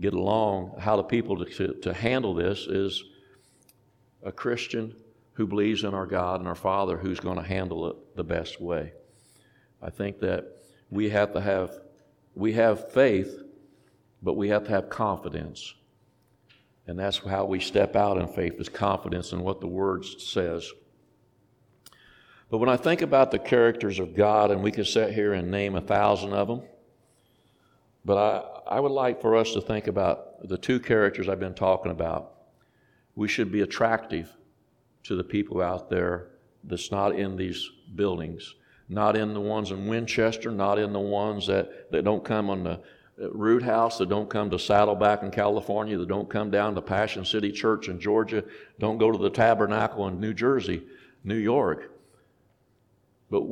get 0.00 0.14
along, 0.14 0.76
how 0.78 0.96
the 0.96 1.02
people 1.02 1.44
to, 1.44 1.44
to, 1.44 1.74
to 1.80 1.92
handle 1.92 2.32
this 2.32 2.66
is 2.66 3.04
a 4.22 4.30
Christian 4.30 4.94
who 5.32 5.46
believes 5.46 5.82
in 5.82 5.94
our 5.94 6.06
God 6.06 6.40
and 6.40 6.48
our 6.48 6.54
Father 6.54 6.96
who's 6.96 7.20
going 7.20 7.38
to 7.38 7.42
handle 7.42 7.90
it 7.90 7.96
the 8.16 8.24
best 8.24 8.60
way. 8.60 8.92
I 9.82 9.90
think 9.90 10.20
that 10.20 10.46
we 10.90 11.10
have 11.10 11.32
to 11.32 11.40
have 11.40 11.78
we 12.34 12.52
have 12.52 12.92
faith, 12.92 13.42
but 14.22 14.34
we 14.34 14.48
have 14.50 14.64
to 14.64 14.70
have 14.70 14.90
confidence. 14.90 15.74
And 16.86 16.98
that's 16.98 17.18
how 17.18 17.46
we 17.46 17.60
step 17.60 17.96
out 17.96 18.18
in 18.18 18.28
faith 18.28 18.60
is 18.60 18.68
confidence 18.68 19.32
in 19.32 19.40
what 19.40 19.60
the 19.60 19.66
word 19.66 20.04
says. 20.04 20.70
But 22.50 22.58
when 22.58 22.68
I 22.68 22.76
think 22.76 23.02
about 23.02 23.30
the 23.30 23.38
characters 23.38 23.98
of 23.98 24.14
God, 24.14 24.50
and 24.50 24.62
we 24.62 24.70
could 24.70 24.86
sit 24.86 25.12
here 25.12 25.32
and 25.32 25.50
name 25.50 25.74
a 25.74 25.80
thousand 25.80 26.32
of 26.32 26.46
them, 26.46 26.62
but 28.04 28.16
I, 28.68 28.76
I 28.76 28.80
would 28.80 28.92
like 28.92 29.20
for 29.20 29.36
us 29.36 29.52
to 29.54 29.60
think 29.60 29.88
about 29.88 30.48
the 30.48 30.56
two 30.56 30.78
characters 30.78 31.28
I've 31.28 31.40
been 31.40 31.54
talking 31.54 31.90
about. 31.90 32.34
We 33.16 33.26
should 33.26 33.50
be 33.50 33.62
attractive 33.62 34.32
to 35.04 35.16
the 35.16 35.24
people 35.24 35.60
out 35.60 35.90
there 35.90 36.28
that's 36.62 36.92
not 36.92 37.18
in 37.18 37.36
these 37.36 37.68
buildings, 37.96 38.54
not 38.88 39.16
in 39.16 39.34
the 39.34 39.40
ones 39.40 39.72
in 39.72 39.88
Winchester, 39.88 40.52
not 40.52 40.78
in 40.78 40.92
the 40.92 41.00
ones 41.00 41.48
that, 41.48 41.90
that 41.90 42.04
don't 42.04 42.24
come 42.24 42.48
on 42.48 42.62
the 42.62 42.80
uh, 43.20 43.30
Root 43.32 43.62
House, 43.62 43.98
that 43.98 44.08
don't 44.08 44.30
come 44.30 44.50
to 44.50 44.58
Saddleback 44.58 45.22
in 45.22 45.32
California, 45.32 45.98
that 45.98 46.08
don't 46.08 46.30
come 46.30 46.50
down 46.50 46.76
to 46.76 46.82
Passion 46.82 47.24
City 47.24 47.50
Church 47.50 47.88
in 47.88 47.98
Georgia, 47.98 48.44
don't 48.78 48.98
go 48.98 49.10
to 49.10 49.18
the 49.18 49.30
Tabernacle 49.30 50.06
in 50.06 50.20
New 50.20 50.34
Jersey, 50.34 50.84
New 51.24 51.36
York. 51.36 51.95
But 53.30 53.42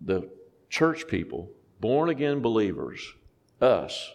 the 0.00 0.28
church 0.68 1.06
people, 1.08 1.50
born 1.80 2.08
again 2.08 2.40
believers, 2.40 3.00
us, 3.60 4.12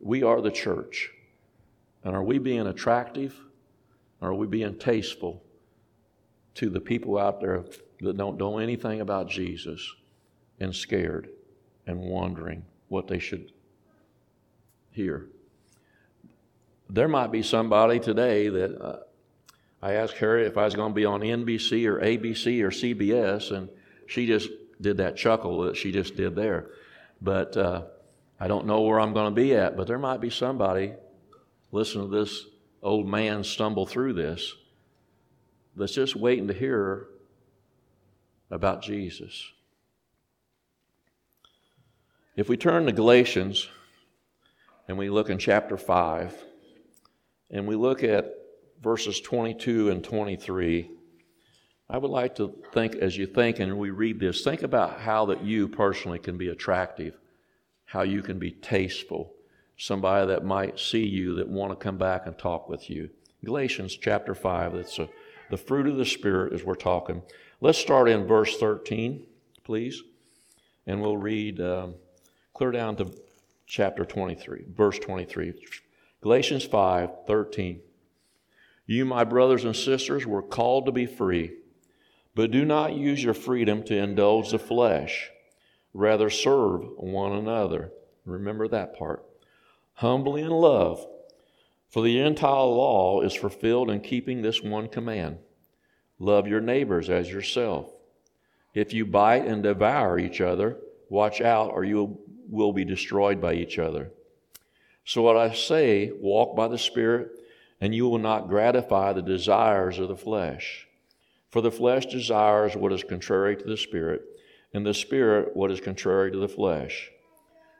we 0.00 0.22
are 0.22 0.40
the 0.40 0.50
church. 0.50 1.10
And 2.02 2.14
are 2.14 2.22
we 2.22 2.38
being 2.38 2.66
attractive? 2.66 3.38
Are 4.22 4.34
we 4.34 4.46
being 4.46 4.76
tasteful 4.76 5.42
to 6.54 6.70
the 6.70 6.80
people 6.80 7.18
out 7.18 7.40
there 7.40 7.64
that 8.00 8.16
don't 8.16 8.38
know 8.38 8.58
anything 8.58 9.00
about 9.00 9.28
Jesus 9.28 9.94
and 10.58 10.74
scared 10.74 11.30
and 11.86 12.00
wondering 12.00 12.64
what 12.88 13.06
they 13.06 13.18
should 13.18 13.52
hear? 14.90 15.26
There 16.88 17.08
might 17.08 17.30
be 17.30 17.42
somebody 17.42 18.00
today 18.00 18.48
that 18.48 18.80
uh, 18.80 18.96
I 19.82 19.94
asked 19.94 20.18
her 20.18 20.38
if 20.38 20.58
I 20.58 20.64
was 20.64 20.74
going 20.74 20.92
to 20.92 20.94
be 20.94 21.06
on 21.06 21.20
NBC 21.20 21.86
or 21.86 22.00
ABC 22.00 22.62
or 22.62 22.70
CBS, 22.70 23.50
and 23.50 23.68
she 24.06 24.26
just 24.26 24.50
did 24.80 24.98
that 24.98 25.16
chuckle 25.16 25.62
that 25.62 25.76
she 25.76 25.92
just 25.92 26.16
did 26.16 26.34
there. 26.34 26.70
But 27.22 27.56
uh, 27.56 27.84
I 28.38 28.48
don't 28.48 28.66
know 28.66 28.82
where 28.82 29.00
I'm 29.00 29.14
going 29.14 29.34
to 29.34 29.40
be 29.40 29.54
at, 29.54 29.76
but 29.76 29.86
there 29.86 29.98
might 29.98 30.20
be 30.20 30.30
somebody 30.30 30.94
listen 31.72 32.02
to 32.02 32.08
this 32.08 32.46
old 32.82 33.06
man 33.06 33.44
stumble 33.44 33.86
through 33.86 34.14
this 34.14 34.54
that's 35.76 35.92
just 35.92 36.16
waiting 36.16 36.48
to 36.48 36.54
hear 36.54 37.06
about 38.50 38.82
Jesus. 38.82 39.50
If 42.36 42.48
we 42.48 42.56
turn 42.56 42.86
to 42.86 42.92
Galatians 42.92 43.68
and 44.88 44.98
we 44.98 45.10
look 45.10 45.30
in 45.30 45.38
chapter 45.38 45.76
5 45.76 46.34
and 47.50 47.66
we 47.66 47.76
look 47.76 48.02
at 48.02 48.39
verses 48.82 49.20
22 49.20 49.90
and 49.90 50.02
23, 50.02 50.90
I 51.88 51.98
would 51.98 52.10
like 52.10 52.36
to 52.36 52.54
think, 52.72 52.94
as 52.96 53.16
you 53.16 53.26
think 53.26 53.58
and 53.58 53.78
we 53.78 53.90
read 53.90 54.20
this, 54.20 54.42
think 54.42 54.62
about 54.62 55.00
how 55.00 55.26
that 55.26 55.42
you 55.42 55.68
personally 55.68 56.18
can 56.18 56.38
be 56.38 56.48
attractive, 56.48 57.18
how 57.84 58.02
you 58.02 58.22
can 58.22 58.38
be 58.38 58.52
tasteful, 58.52 59.32
somebody 59.76 60.26
that 60.28 60.44
might 60.44 60.78
see 60.78 61.04
you 61.04 61.34
that 61.34 61.48
want 61.48 61.72
to 61.72 61.76
come 61.76 61.98
back 61.98 62.26
and 62.26 62.38
talk 62.38 62.68
with 62.68 62.88
you. 62.88 63.10
Galatians 63.44 63.96
chapter 63.96 64.34
5, 64.34 64.74
that's 64.74 64.98
a, 64.98 65.08
the 65.50 65.56
fruit 65.56 65.88
of 65.88 65.96
the 65.96 66.04
Spirit 66.04 66.52
as 66.52 66.62
we're 66.62 66.74
talking. 66.74 67.22
Let's 67.60 67.78
start 67.78 68.08
in 68.08 68.26
verse 68.26 68.56
13, 68.58 69.26
please, 69.64 70.02
and 70.86 71.00
we'll 71.00 71.16
read 71.16 71.60
um, 71.60 71.94
clear 72.54 72.70
down 72.70 72.96
to 72.96 73.12
chapter 73.66 74.04
23, 74.04 74.66
verse 74.68 74.98
23. 74.98 75.54
Galatians 76.22 76.64
5, 76.64 77.26
13. 77.26 77.80
You, 78.90 79.04
my 79.04 79.22
brothers 79.22 79.64
and 79.64 79.76
sisters, 79.76 80.26
were 80.26 80.42
called 80.42 80.86
to 80.86 80.90
be 80.90 81.06
free, 81.06 81.52
but 82.34 82.50
do 82.50 82.64
not 82.64 82.92
use 82.92 83.22
your 83.22 83.34
freedom 83.34 83.84
to 83.84 83.96
indulge 83.96 84.50
the 84.50 84.58
flesh. 84.58 85.30
Rather, 85.94 86.28
serve 86.28 86.82
one 86.96 87.30
another. 87.30 87.92
Remember 88.24 88.66
that 88.66 88.98
part. 88.98 89.24
Humbly 89.92 90.42
in 90.42 90.50
love, 90.50 91.06
for 91.88 92.02
the 92.02 92.18
entire 92.18 92.64
law 92.64 93.20
is 93.20 93.32
fulfilled 93.32 93.90
in 93.90 94.00
keeping 94.00 94.42
this 94.42 94.60
one 94.60 94.88
command 94.88 95.38
love 96.18 96.48
your 96.48 96.60
neighbors 96.60 97.08
as 97.08 97.30
yourself. 97.30 97.92
If 98.74 98.92
you 98.92 99.06
bite 99.06 99.46
and 99.46 99.62
devour 99.62 100.18
each 100.18 100.40
other, 100.40 100.78
watch 101.08 101.40
out, 101.40 101.70
or 101.70 101.84
you 101.84 102.18
will 102.48 102.72
be 102.72 102.84
destroyed 102.84 103.40
by 103.40 103.54
each 103.54 103.78
other. 103.78 104.10
So, 105.04 105.22
what 105.22 105.36
I 105.36 105.54
say, 105.54 106.10
walk 106.10 106.56
by 106.56 106.66
the 106.66 106.76
Spirit 106.76 107.36
and 107.80 107.94
you 107.94 108.08
will 108.08 108.18
not 108.18 108.48
gratify 108.48 109.12
the 109.12 109.22
desires 109.22 109.98
of 109.98 110.08
the 110.08 110.16
flesh. 110.16 110.86
For 111.50 111.60
the 111.62 111.70
flesh 111.70 112.06
desires 112.06 112.76
what 112.76 112.92
is 112.92 113.02
contrary 113.02 113.56
to 113.56 113.64
the 113.64 113.76
Spirit, 113.76 114.22
and 114.72 114.86
the 114.86 114.94
Spirit 114.94 115.56
what 115.56 115.70
is 115.70 115.80
contrary 115.80 116.30
to 116.30 116.38
the 116.38 116.48
flesh. 116.48 117.10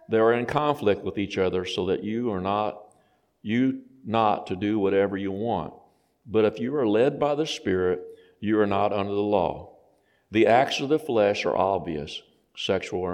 They 0.09 0.19
are 0.19 0.33
in 0.33 0.47
conflict 0.47 1.05
with 1.05 1.19
each 1.19 1.39
other, 1.39 1.65
so 1.65 1.87
that 1.87 2.03
you 2.03 2.33
are 2.33 2.41
not 2.41 2.83
you 3.43 3.83
not 4.05 4.47
to 4.49 4.57
do 4.57 4.79
whatever 4.79 5.17
you 5.17 5.31
want. 5.31 5.75
But 6.27 6.45
if 6.45 6.59
you 6.59 6.75
are 6.77 6.87
led 6.87 7.21
by 7.21 7.35
the 7.35 7.47
Spirit, 7.47 8.03
you 8.41 8.59
are 8.59 8.67
not 8.67 8.93
under 8.93 9.13
the 9.13 9.21
law. 9.21 9.77
The 10.31 10.47
acts 10.47 10.81
of 10.81 10.89
the 10.89 10.99
flesh 10.99 11.45
are 11.45 11.57
obvious 11.57 12.23
sexual 12.57 13.07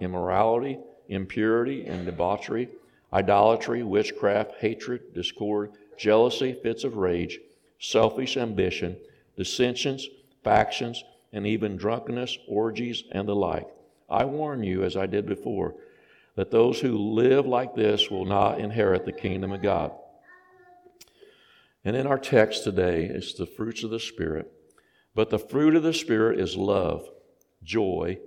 immorality, 0.00 0.78
impurity 1.08 1.86
and 1.86 2.04
debauchery, 2.04 2.68
idolatry, 3.12 3.82
witchcraft, 3.82 4.54
hatred, 4.58 5.14
discord 5.14 5.72
jealousy, 6.00 6.54
fits 6.54 6.82
of 6.82 6.96
rage, 6.96 7.38
selfish 7.78 8.38
ambition, 8.38 8.96
dissensions, 9.36 10.08
factions, 10.42 11.04
and 11.30 11.46
even 11.46 11.76
drunkenness, 11.76 12.38
orgies, 12.48 13.04
and 13.12 13.28
the 13.28 13.36
like. 13.36 13.68
I 14.08 14.24
warn 14.24 14.64
you, 14.64 14.82
as 14.82 14.96
I 14.96 15.04
did 15.04 15.26
before, 15.26 15.74
that 16.36 16.50
those 16.50 16.80
who 16.80 16.96
live 16.96 17.46
like 17.46 17.74
this 17.74 18.10
will 18.10 18.24
not 18.24 18.58
inherit 18.58 19.04
the 19.04 19.12
kingdom 19.12 19.52
of 19.52 19.62
God. 19.62 19.92
And 21.84 21.94
in 21.94 22.06
our 22.06 22.18
text 22.18 22.64
today, 22.64 23.04
it's 23.04 23.34
the 23.34 23.46
fruits 23.46 23.84
of 23.84 23.90
the 23.90 24.00
Spirit. 24.00 24.50
But 25.14 25.28
the 25.28 25.38
fruit 25.38 25.76
of 25.76 25.82
the 25.82 25.92
Spirit 25.92 26.40
is 26.40 26.56
love, 26.56 27.06
joy, 27.62 28.18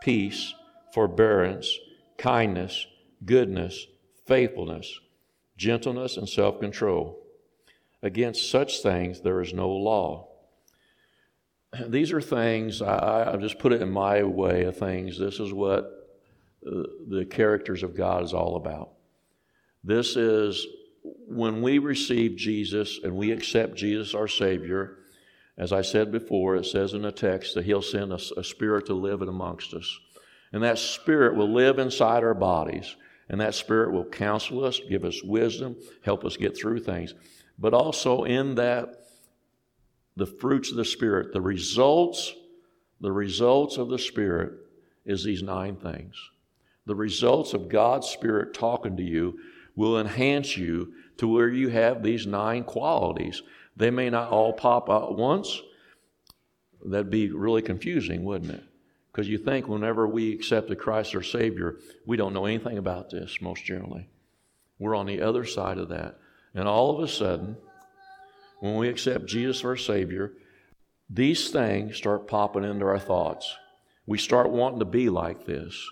peace, 0.00 0.54
forbearance, 0.94 1.76
kindness, 2.18 2.86
goodness, 3.24 3.86
faithfulness 4.26 5.00
gentleness, 5.56 6.16
and 6.16 6.28
self 6.28 6.60
control. 6.60 7.22
Against 8.02 8.50
such 8.50 8.82
things 8.82 9.20
there 9.20 9.40
is 9.40 9.52
no 9.52 9.70
law. 9.70 10.28
These 11.88 12.12
are 12.12 12.20
things, 12.20 12.82
I, 12.82 13.32
I 13.32 13.36
just 13.36 13.58
put 13.58 13.72
it 13.72 13.82
in 13.82 13.90
my 13.90 14.22
way 14.22 14.64
of 14.64 14.76
things. 14.76 15.18
This 15.18 15.40
is 15.40 15.52
what 15.52 16.08
uh, 16.66 16.82
the 17.08 17.26
characters 17.28 17.82
of 17.82 17.96
God 17.96 18.24
is 18.24 18.32
all 18.32 18.56
about. 18.56 18.90
This 19.82 20.16
is 20.16 20.66
when 21.02 21.62
we 21.62 21.78
receive 21.78 22.36
Jesus 22.36 23.00
and 23.02 23.14
we 23.16 23.30
accept 23.30 23.76
Jesus 23.76 24.14
our 24.14 24.28
Savior. 24.28 24.98
As 25.56 25.72
I 25.72 25.82
said 25.82 26.12
before, 26.12 26.56
it 26.56 26.66
says 26.66 26.92
in 26.92 27.02
the 27.02 27.12
text 27.12 27.54
that 27.54 27.64
He'll 27.64 27.82
send 27.82 28.12
us 28.12 28.32
a 28.36 28.44
spirit 28.44 28.86
to 28.86 28.94
live 28.94 29.22
in 29.22 29.28
amongst 29.28 29.72
us. 29.74 29.98
And 30.52 30.62
that 30.62 30.78
spirit 30.78 31.34
will 31.34 31.52
live 31.52 31.78
inside 31.78 32.24
our 32.24 32.34
bodies. 32.34 32.96
And 33.28 33.40
that 33.40 33.54
spirit 33.54 33.92
will 33.92 34.04
counsel 34.04 34.64
us, 34.64 34.80
give 34.88 35.04
us 35.04 35.22
wisdom, 35.22 35.76
help 36.02 36.24
us 36.24 36.36
get 36.36 36.56
through 36.56 36.80
things. 36.80 37.14
But 37.58 37.74
also 37.74 38.24
in 38.24 38.54
that, 38.56 39.06
the 40.16 40.26
fruits 40.26 40.70
of 40.70 40.76
the 40.76 40.84
Spirit, 40.84 41.32
the 41.32 41.40
results, 41.40 42.34
the 43.00 43.12
results 43.12 43.76
of 43.76 43.88
the 43.88 43.98
Spirit 43.98 44.52
is 45.04 45.22
these 45.22 45.42
nine 45.42 45.76
things. 45.76 46.14
The 46.86 46.94
results 46.94 47.52
of 47.52 47.68
God's 47.68 48.08
Spirit 48.08 48.54
talking 48.54 48.96
to 48.96 49.02
you 49.02 49.38
will 49.74 50.00
enhance 50.00 50.56
you 50.56 50.94
to 51.18 51.28
where 51.28 51.48
you 51.48 51.68
have 51.68 52.02
these 52.02 52.26
nine 52.26 52.64
qualities. 52.64 53.42
They 53.76 53.90
may 53.90 54.08
not 54.08 54.30
all 54.30 54.54
pop 54.54 54.88
out 54.88 55.18
once. 55.18 55.60
That'd 56.84 57.10
be 57.10 57.30
really 57.30 57.62
confusing, 57.62 58.24
wouldn't 58.24 58.52
it? 58.52 58.64
Because 59.16 59.30
you 59.30 59.38
think 59.38 59.66
whenever 59.66 60.06
we 60.06 60.34
accepted 60.34 60.78
Christ 60.78 61.14
our 61.14 61.22
Savior, 61.22 61.76
we 62.04 62.18
don't 62.18 62.34
know 62.34 62.44
anything 62.44 62.76
about 62.76 63.08
this, 63.08 63.40
most 63.40 63.64
generally. 63.64 64.10
We're 64.78 64.94
on 64.94 65.06
the 65.06 65.22
other 65.22 65.46
side 65.46 65.78
of 65.78 65.88
that. 65.88 66.18
And 66.54 66.68
all 66.68 66.90
of 66.90 67.02
a 67.02 67.10
sudden, 67.10 67.56
when 68.60 68.76
we 68.76 68.90
accept 68.90 69.24
Jesus 69.24 69.60
as 69.60 69.64
our 69.64 69.76
Savior, 69.78 70.34
these 71.08 71.48
things 71.48 71.96
start 71.96 72.28
popping 72.28 72.62
into 72.62 72.84
our 72.84 72.98
thoughts. 72.98 73.56
We 74.04 74.18
start 74.18 74.50
wanting 74.50 74.80
to 74.80 74.84
be 74.84 75.08
like 75.08 75.46
this. 75.46 75.90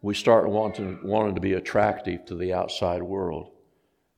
We 0.00 0.14
start 0.14 0.48
wanting, 0.48 1.00
wanting 1.02 1.34
to 1.34 1.40
be 1.42 1.52
attractive 1.52 2.24
to 2.24 2.34
the 2.34 2.54
outside 2.54 3.02
world. 3.02 3.50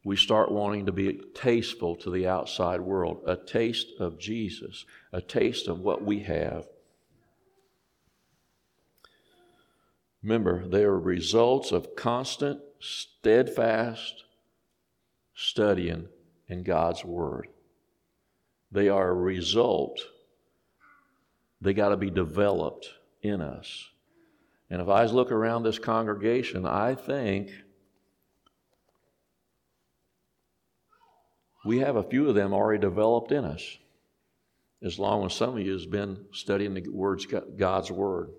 We 0.02 0.16
start 0.16 0.50
wanting 0.50 0.86
to 0.86 0.92
be 0.92 1.20
tasteful 1.34 1.96
to 1.96 2.10
the 2.10 2.26
outside 2.26 2.80
world, 2.80 3.22
a 3.26 3.36
taste 3.36 3.88
of 3.98 4.18
Jesus, 4.18 4.86
a 5.12 5.20
taste 5.20 5.68
of 5.68 5.80
what 5.80 6.02
we 6.02 6.20
have. 6.20 6.66
Remember, 10.22 10.66
they 10.66 10.84
are 10.84 10.98
results 10.98 11.72
of 11.72 11.96
constant, 11.96 12.60
steadfast 12.78 14.24
studying 15.34 16.08
in 16.48 16.62
God's 16.62 17.04
Word. 17.04 17.48
They 18.72 18.88
are 18.88 19.08
a 19.08 19.14
result. 19.14 20.00
They 21.60 21.74
got 21.74 21.90
to 21.90 21.96
be 21.96 22.10
developed 22.10 22.88
in 23.22 23.40
us. 23.40 23.88
And 24.70 24.80
if 24.80 24.88
I 24.88 25.04
look 25.06 25.32
around 25.32 25.62
this 25.62 25.78
congregation, 25.78 26.64
I 26.64 26.94
think 26.94 27.50
we 31.64 31.78
have 31.78 31.96
a 31.96 32.02
few 32.02 32.28
of 32.28 32.34
them 32.34 32.52
already 32.52 32.80
developed 32.80 33.32
in 33.32 33.44
us, 33.44 33.78
as 34.82 34.98
long 34.98 35.24
as 35.26 35.34
some 35.34 35.56
of 35.56 35.64
you 35.64 35.72
has 35.72 35.86
been 35.86 36.24
studying 36.32 36.74
the 36.74 36.88
words 36.88 37.26
God's 37.56 37.90
word. 37.90 38.30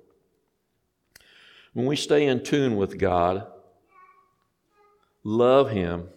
When 1.74 1.86
we 1.86 1.96
stay 1.96 2.26
in 2.26 2.44
tune 2.44 2.76
with 2.76 2.98
God, 2.98 3.48
love 5.24 5.70
Him, 5.70 6.08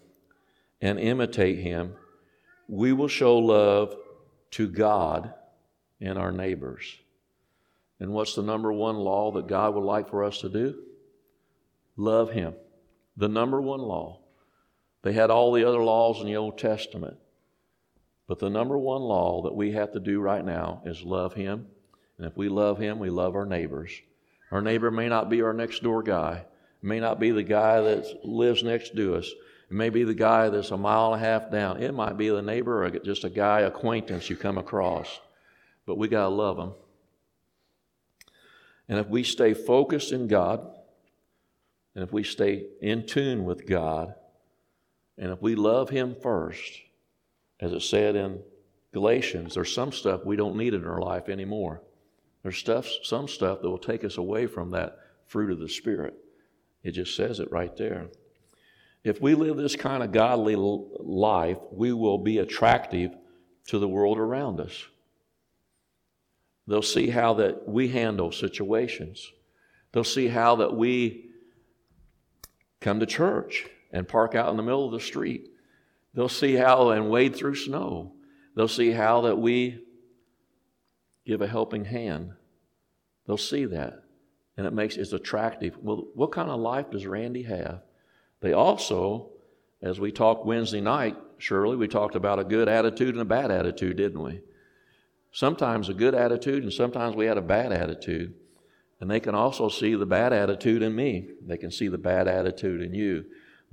and 0.81 0.99
imitate 0.99 1.59
Him, 1.59 1.95
we 2.69 2.93
will 2.93 3.09
show 3.09 3.38
love 3.38 3.95
to 4.53 4.69
God 4.69 5.33
and 6.01 6.19
our 6.19 6.33
neighbors. 6.33 6.97
And 8.01 8.12
what's 8.12 8.35
the 8.35 8.43
number 8.43 8.73
one 8.73 8.97
law 8.97 9.31
that 9.33 9.47
God 9.47 9.75
would 9.75 9.85
like 9.85 10.11
for 10.11 10.25
us 10.25 10.40
to 10.40 10.49
do? 10.49 10.83
Love 11.97 12.33
Him. 12.33 12.55
The 13.17 13.29
number 13.29 13.61
one 13.61 13.81
law. 13.81 14.21
They 15.05 15.12
had 15.12 15.31
all 15.31 15.53
the 15.53 15.69
other 15.69 15.85
laws 15.85 16.21
in 16.21 16.27
the 16.27 16.37
Old 16.37 16.59
Testament. 16.59 17.19
But 18.27 18.38
the 18.38 18.49
number 18.49 18.79
one 18.79 19.03
law 19.03 19.43
that 19.43 19.55
we 19.55 19.73
have 19.73 19.93
to 19.93 20.01
do 20.01 20.19
right 20.19 20.45
now 20.45 20.81
is 20.87 21.03
love 21.03 21.35
Him. 21.35 21.67
And 22.17 22.27
if 22.27 22.38
we 22.38 22.49
love 22.49 22.79
Him, 22.79 22.99
we 22.99 23.11
love 23.11 23.37
our 23.37 23.45
neighbors. 23.45 23.93
Our 24.51 24.62
neighbor 24.62 24.90
may 24.90 25.11
not 25.11 25.29
be 25.29 25.43
our 25.43 25.53
next 25.53 25.83
door 25.83 26.03
guy, 26.03 26.47
it 26.83 26.87
may 26.87 27.01
not 27.01 27.21
be 27.21 27.31
the 27.33 27.43
guy 27.43 27.83
that 27.83 28.25
lives 28.25 28.62
next 28.62 28.97
to 28.97 29.17
us. 29.17 29.31
It 29.71 29.75
may 29.75 29.90
be 29.90 30.05
the 30.05 30.14
guy 30.14 30.49
that's 30.49 30.71
a 30.71 30.77
mile 30.77 31.12
and 31.12 31.23
a 31.23 31.27
half 31.27 31.51
down. 31.51 31.83
It 31.83 31.95
might 31.95 32.17
be 32.17 32.31
the 32.31 32.43
neighbor 32.43 32.85
or 32.85 32.90
just 32.90 33.25
a 33.25 33.31
guy 33.31 33.61
acquaintance 33.61 34.31
you 34.31 34.37
come 34.37 34.59
across. 34.59 35.21
But 35.87 35.99
we 35.99 36.09
got 36.09 36.25
to 36.25 36.29
love 36.29 36.57
them. 36.57 36.73
And 38.88 38.99
if 38.99 39.09
we 39.09 39.23
stay 39.23 39.55
focused 39.55 40.12
in 40.12 40.29
God, 40.29 40.67
and 41.95 42.05
if 42.05 42.12
we 42.12 42.23
stay 42.23 42.67
in 42.81 43.07
tune 43.07 43.45
with 43.45 43.67
God, 43.67 44.14
and 45.18 45.31
if 45.31 45.40
we 45.40 45.55
love 45.55 45.90
Him 45.90 46.16
first, 46.20 46.72
as 47.61 47.72
it 47.72 47.83
said 47.83 48.16
in 48.16 48.40
Galatians, 48.92 49.55
there's 49.55 49.72
some 49.72 49.92
stuff 49.92 50.24
we 50.24 50.37
don't 50.37 50.57
need 50.57 50.74
in 50.74 50.85
our 50.85 51.00
life 51.00 51.29
anymore. 51.29 51.83
There's 52.42 52.59
stuff, 52.59 52.88
some 53.03 53.29
stuff 53.29 53.62
that 53.62 53.70
will 53.70 53.79
take 53.79 54.05
us 54.05 54.18
away 54.18 54.46
from 54.46 54.70
that 54.72 54.98
fruit 55.27 55.50
of 55.50 55.59
the 55.59 55.68
Spirit. 55.68 56.14
It 56.83 56.92
just 56.92 57.16
says 57.16 57.40
it 57.40 57.50
right 57.50 57.74
there. 57.77 58.09
If 59.03 59.20
we 59.20 59.35
live 59.35 59.57
this 59.57 59.77
kind 59.77 60.03
of 60.03 60.12
godly 60.12 60.57
life, 60.57 61.59
we 61.70 61.92
will 61.92 62.18
be 62.18 62.38
attractive 62.38 63.14
to 63.68 63.79
the 63.79 63.88
world 63.88 64.18
around 64.18 64.61
us. 64.61 64.85
They'll 66.66 66.83
see 66.83 67.11
how 67.11 67.35
that 67.35 67.68
we 67.68 67.88
handle 67.88 68.33
situations. 68.33 69.31
They'll 69.92 70.05
see 70.05 70.29
how 70.29 70.57
that 70.57 70.74
we 70.74 71.31
come 72.81 73.00
to 73.00 73.07
church 73.07 73.66
and 73.94 74.07
park 74.07 74.35
out 74.35 74.50
in 74.50 74.57
the 74.59 74.62
middle 74.62 74.85
of 74.85 74.92
the 74.92 75.00
street. 75.00 75.48
They'll 76.12 76.28
see 76.28 76.54
how 76.54 76.90
and 76.90 77.09
wade 77.09 77.35
through 77.35 77.54
snow. 77.54 78.12
They'll 78.54 78.68
see 78.68 78.90
how 78.90 79.22
that 79.22 79.38
we 79.38 79.83
give 81.24 81.40
a 81.40 81.46
helping 81.46 81.85
hand. 81.85 82.33
They'll 83.26 83.38
see 83.38 83.64
that. 83.66 84.02
And 84.57 84.66
it 84.66 84.72
makes 84.72 84.96
it 84.96 85.12
attractive. 85.12 85.78
Well, 85.80 86.09
what 86.14 86.33
kind 86.33 86.50
of 86.50 86.61
life 86.61 86.90
does 86.90 87.07
Randy 87.07 87.44
have? 87.44 87.83
They 88.40 88.52
also, 88.52 89.30
as 89.80 89.98
we 89.98 90.12
talked 90.12 90.44
Wednesday 90.44 90.80
night, 90.80 91.16
Shirley, 91.38 91.76
we 91.76 91.88
talked 91.88 92.16
about 92.16 92.38
a 92.38 92.44
good 92.44 92.68
attitude 92.68 93.14
and 93.14 93.22
a 93.22 93.24
bad 93.24 93.50
attitude, 93.50 93.96
didn't 93.96 94.22
we? 94.22 94.40
Sometimes 95.33 95.88
a 95.88 95.94
good 95.94 96.14
attitude, 96.14 96.62
and 96.62 96.72
sometimes 96.72 97.16
we 97.16 97.26
had 97.26 97.38
a 97.38 97.42
bad 97.42 97.72
attitude. 97.72 98.35
And 99.00 99.11
they 99.11 99.20
can 99.20 99.35
also 99.35 99.68
see 99.68 99.94
the 99.94 100.07
bad 100.07 100.33
attitude 100.33 100.83
in 100.83 100.94
me. 100.94 101.28
They 101.44 101.57
can 101.57 101.70
see 101.70 101.88
the 101.88 101.98
bad 101.98 102.28
attitude 102.28 102.80
in 102.83 102.94
you. 102.94 103.24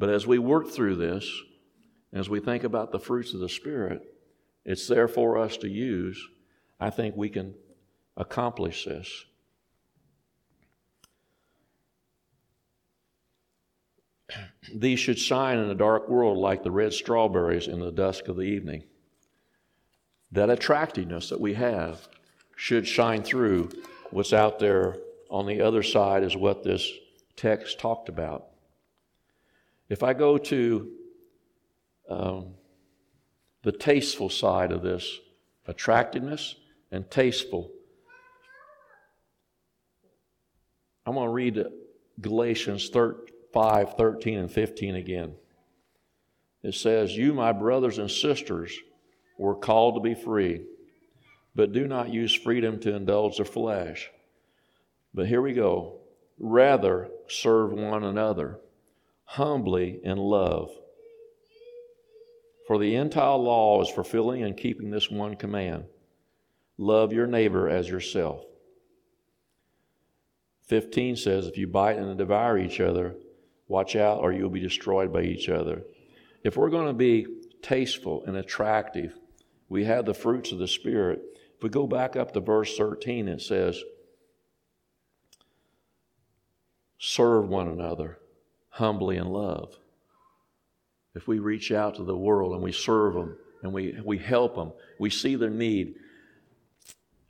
But 0.01 0.09
as 0.09 0.25
we 0.25 0.39
work 0.39 0.67
through 0.67 0.95
this, 0.95 1.31
as 2.11 2.27
we 2.27 2.39
think 2.39 2.63
about 2.63 2.91
the 2.91 2.97
fruits 2.97 3.35
of 3.35 3.39
the 3.39 3.47
Spirit, 3.47 4.01
it's 4.65 4.87
there 4.87 5.07
for 5.07 5.37
us 5.37 5.57
to 5.57 5.69
use. 5.69 6.19
I 6.79 6.89
think 6.89 7.15
we 7.15 7.29
can 7.29 7.53
accomplish 8.17 8.85
this. 8.85 9.25
These 14.75 14.99
should 14.99 15.19
shine 15.19 15.59
in 15.59 15.69
a 15.69 15.75
dark 15.75 16.09
world 16.09 16.39
like 16.39 16.63
the 16.63 16.71
red 16.71 16.93
strawberries 16.93 17.67
in 17.67 17.79
the 17.79 17.91
dusk 17.91 18.27
of 18.27 18.37
the 18.37 18.41
evening. 18.41 18.85
That 20.31 20.49
attractiveness 20.49 21.29
that 21.29 21.39
we 21.39 21.53
have 21.53 22.09
should 22.55 22.87
shine 22.87 23.21
through 23.21 23.69
what's 24.09 24.33
out 24.33 24.57
there 24.57 24.97
on 25.29 25.45
the 25.45 25.61
other 25.61 25.83
side, 25.83 26.23
is 26.23 26.35
what 26.35 26.63
this 26.63 26.91
text 27.35 27.79
talked 27.79 28.09
about. 28.09 28.50
If 29.91 30.03
I 30.03 30.13
go 30.13 30.37
to 30.37 30.89
um, 32.09 32.53
the 33.61 33.73
tasteful 33.73 34.29
side 34.29 34.71
of 34.71 34.81
this, 34.81 35.19
attractiveness 35.67 36.55
and 36.93 37.11
tasteful, 37.11 37.69
I'm 41.05 41.15
going 41.15 41.27
to 41.27 41.33
read 41.33 41.65
Galatians 42.21 42.89
5 43.51 43.93
13 43.97 44.37
and 44.37 44.49
15 44.49 44.95
again. 44.95 45.35
It 46.63 46.75
says, 46.75 47.17
You, 47.17 47.33
my 47.33 47.51
brothers 47.51 47.97
and 47.97 48.09
sisters, 48.09 48.73
were 49.37 49.55
called 49.55 49.95
to 49.95 49.99
be 49.99 50.15
free, 50.15 50.63
but 51.53 51.73
do 51.73 51.85
not 51.85 52.13
use 52.13 52.33
freedom 52.33 52.79
to 52.79 52.95
indulge 52.95 53.39
the 53.39 53.43
flesh. 53.43 54.09
But 55.13 55.27
here 55.27 55.41
we 55.41 55.51
go. 55.51 55.97
Rather, 56.39 57.09
serve 57.27 57.73
one 57.73 58.05
another 58.05 58.57
humbly 59.31 59.97
in 60.03 60.17
love. 60.17 60.69
For 62.67 62.77
the 62.77 62.95
entire 62.95 63.37
law 63.37 63.81
is 63.81 63.89
fulfilling 63.89 64.43
and 64.43 64.57
keeping 64.57 64.91
this 64.91 65.09
one 65.09 65.37
command 65.37 65.85
love 66.77 67.13
your 67.13 67.27
neighbor 67.27 67.69
as 67.69 67.87
yourself. 67.87 68.43
15 70.67 71.15
says, 71.15 71.47
If 71.47 71.57
you 71.57 71.67
bite 71.67 71.97
and 71.97 72.17
devour 72.17 72.57
each 72.57 72.81
other, 72.81 73.15
watch 73.67 73.95
out 73.95 74.19
or 74.19 74.33
you'll 74.33 74.49
be 74.49 74.59
destroyed 74.59 75.13
by 75.13 75.21
each 75.21 75.47
other. 75.47 75.83
If 76.43 76.57
we're 76.57 76.69
going 76.69 76.87
to 76.87 76.93
be 76.93 77.25
tasteful 77.61 78.23
and 78.25 78.35
attractive, 78.35 79.15
we 79.69 79.85
have 79.85 80.05
the 80.05 80.13
fruits 80.13 80.51
of 80.51 80.57
the 80.57 80.67
Spirit. 80.67 81.21
If 81.55 81.63
we 81.63 81.69
go 81.69 81.87
back 81.87 82.17
up 82.17 82.33
to 82.33 82.41
verse 82.41 82.75
13, 82.77 83.29
it 83.29 83.41
says, 83.41 83.81
serve 86.97 87.47
one 87.47 87.69
another 87.69 88.20
humbly 88.71 89.17
in 89.17 89.27
love. 89.27 89.77
If 91.13 91.27
we 91.27 91.39
reach 91.39 91.71
out 91.71 91.95
to 91.95 92.03
the 92.03 92.17
world 92.17 92.53
and 92.53 92.61
we 92.61 92.71
serve 92.71 93.13
them 93.13 93.37
and 93.61 93.73
we, 93.73 93.97
we 94.03 94.17
help 94.17 94.55
them, 94.55 94.71
we 94.99 95.09
see 95.09 95.35
their 95.35 95.49
need, 95.49 95.95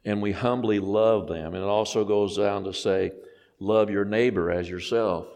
and 0.05 0.21
we 0.21 0.31
humbly 0.31 0.79
love 0.79 1.27
them. 1.27 1.53
And 1.53 1.63
it 1.63 1.67
also 1.67 2.05
goes 2.05 2.37
down 2.37 2.63
to 2.63 2.73
say, 2.73 3.11
love 3.59 3.89
your 3.89 4.05
neighbor 4.05 4.49
as 4.49 4.69
yourself. 4.69 5.27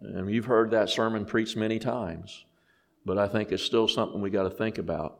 And 0.00 0.32
you've 0.32 0.46
heard 0.46 0.70
that 0.70 0.90
sermon 0.90 1.24
preached 1.24 1.56
many 1.56 1.78
times, 1.78 2.44
but 3.04 3.18
I 3.18 3.28
think 3.28 3.52
it's 3.52 3.62
still 3.62 3.88
something 3.88 4.20
we 4.20 4.30
got 4.30 4.44
to 4.44 4.50
think 4.50 4.78
about. 4.78 5.18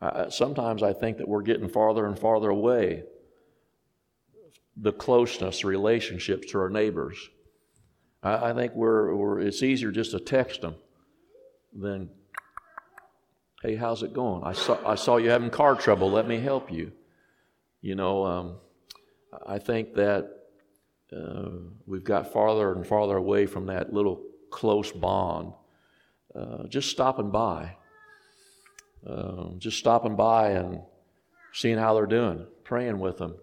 I, 0.00 0.28
sometimes 0.28 0.82
I 0.82 0.92
think 0.92 1.18
that 1.18 1.28
we're 1.28 1.42
getting 1.42 1.68
farther 1.68 2.06
and 2.06 2.18
farther 2.18 2.50
away 2.50 3.04
the 4.76 4.92
closeness, 4.92 5.64
relationships 5.64 6.50
to 6.50 6.58
our 6.58 6.68
neighbors. 6.68 7.30
I, 8.24 8.50
I 8.50 8.54
think 8.54 8.74
we're, 8.74 9.14
we're, 9.14 9.40
it's 9.40 9.62
easier 9.62 9.92
just 9.92 10.10
to 10.12 10.18
text 10.18 10.62
them 10.62 10.74
than, 11.72 12.08
hey, 13.62 13.76
how's 13.76 14.02
it 14.02 14.12
going? 14.12 14.42
I 14.42 14.52
saw, 14.52 14.78
I 14.84 14.94
saw 14.96 15.18
you 15.18 15.30
having 15.30 15.50
car 15.50 15.76
trouble. 15.76 16.10
Let 16.10 16.26
me 16.26 16.40
help 16.40 16.72
you. 16.72 16.92
You 17.82 17.94
know, 17.94 18.24
um, 18.24 18.56
I 19.46 19.58
think 19.58 19.94
that 19.94 20.30
uh, 21.14 21.50
we've 21.86 22.02
got 22.02 22.32
farther 22.32 22.72
and 22.72 22.86
farther 22.86 23.16
away 23.16 23.46
from 23.46 23.66
that 23.66 23.92
little 23.92 24.22
close 24.50 24.90
bond. 24.90 25.52
Uh, 26.34 26.66
just 26.66 26.90
stopping 26.90 27.30
by, 27.30 27.76
uh, 29.06 29.50
just 29.58 29.78
stopping 29.78 30.16
by 30.16 30.50
and 30.50 30.80
seeing 31.52 31.78
how 31.78 31.94
they're 31.94 32.06
doing, 32.06 32.44
praying 32.64 32.98
with 32.98 33.18
them, 33.18 33.36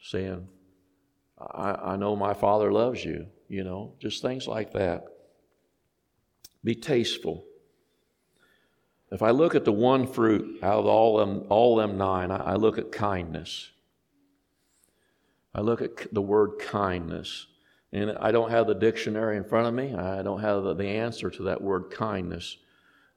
saying, 0.00 0.48
I, 1.38 1.72
I 1.72 1.96
know 1.96 2.16
my 2.16 2.32
Father 2.32 2.72
loves 2.72 3.04
you, 3.04 3.26
you 3.48 3.64
know, 3.64 3.92
just 3.98 4.22
things 4.22 4.46
like 4.46 4.72
that. 4.72 5.04
Be 6.64 6.74
tasteful. 6.74 7.44
If 9.10 9.22
I 9.22 9.30
look 9.30 9.54
at 9.54 9.64
the 9.64 9.72
one 9.72 10.06
fruit 10.06 10.62
out 10.62 10.80
of 10.80 10.86
all 10.86 11.18
them, 11.18 11.46
all 11.48 11.76
them 11.76 11.96
nine, 11.96 12.30
I, 12.30 12.38
I 12.38 12.54
look 12.54 12.76
at 12.76 12.90
kindness. 12.90 13.70
I 15.54 15.60
look 15.60 15.80
at 15.80 16.12
the 16.12 16.22
word 16.22 16.58
kindness. 16.58 17.46
And 17.92 18.18
I 18.18 18.32
don't 18.32 18.50
have 18.50 18.66
the 18.66 18.74
dictionary 18.74 19.36
in 19.36 19.44
front 19.44 19.68
of 19.68 19.74
me. 19.74 19.94
I 19.94 20.22
don't 20.22 20.40
have 20.40 20.64
the, 20.64 20.74
the 20.74 20.88
answer 20.88 21.30
to 21.30 21.44
that 21.44 21.62
word 21.62 21.90
kindness. 21.90 22.58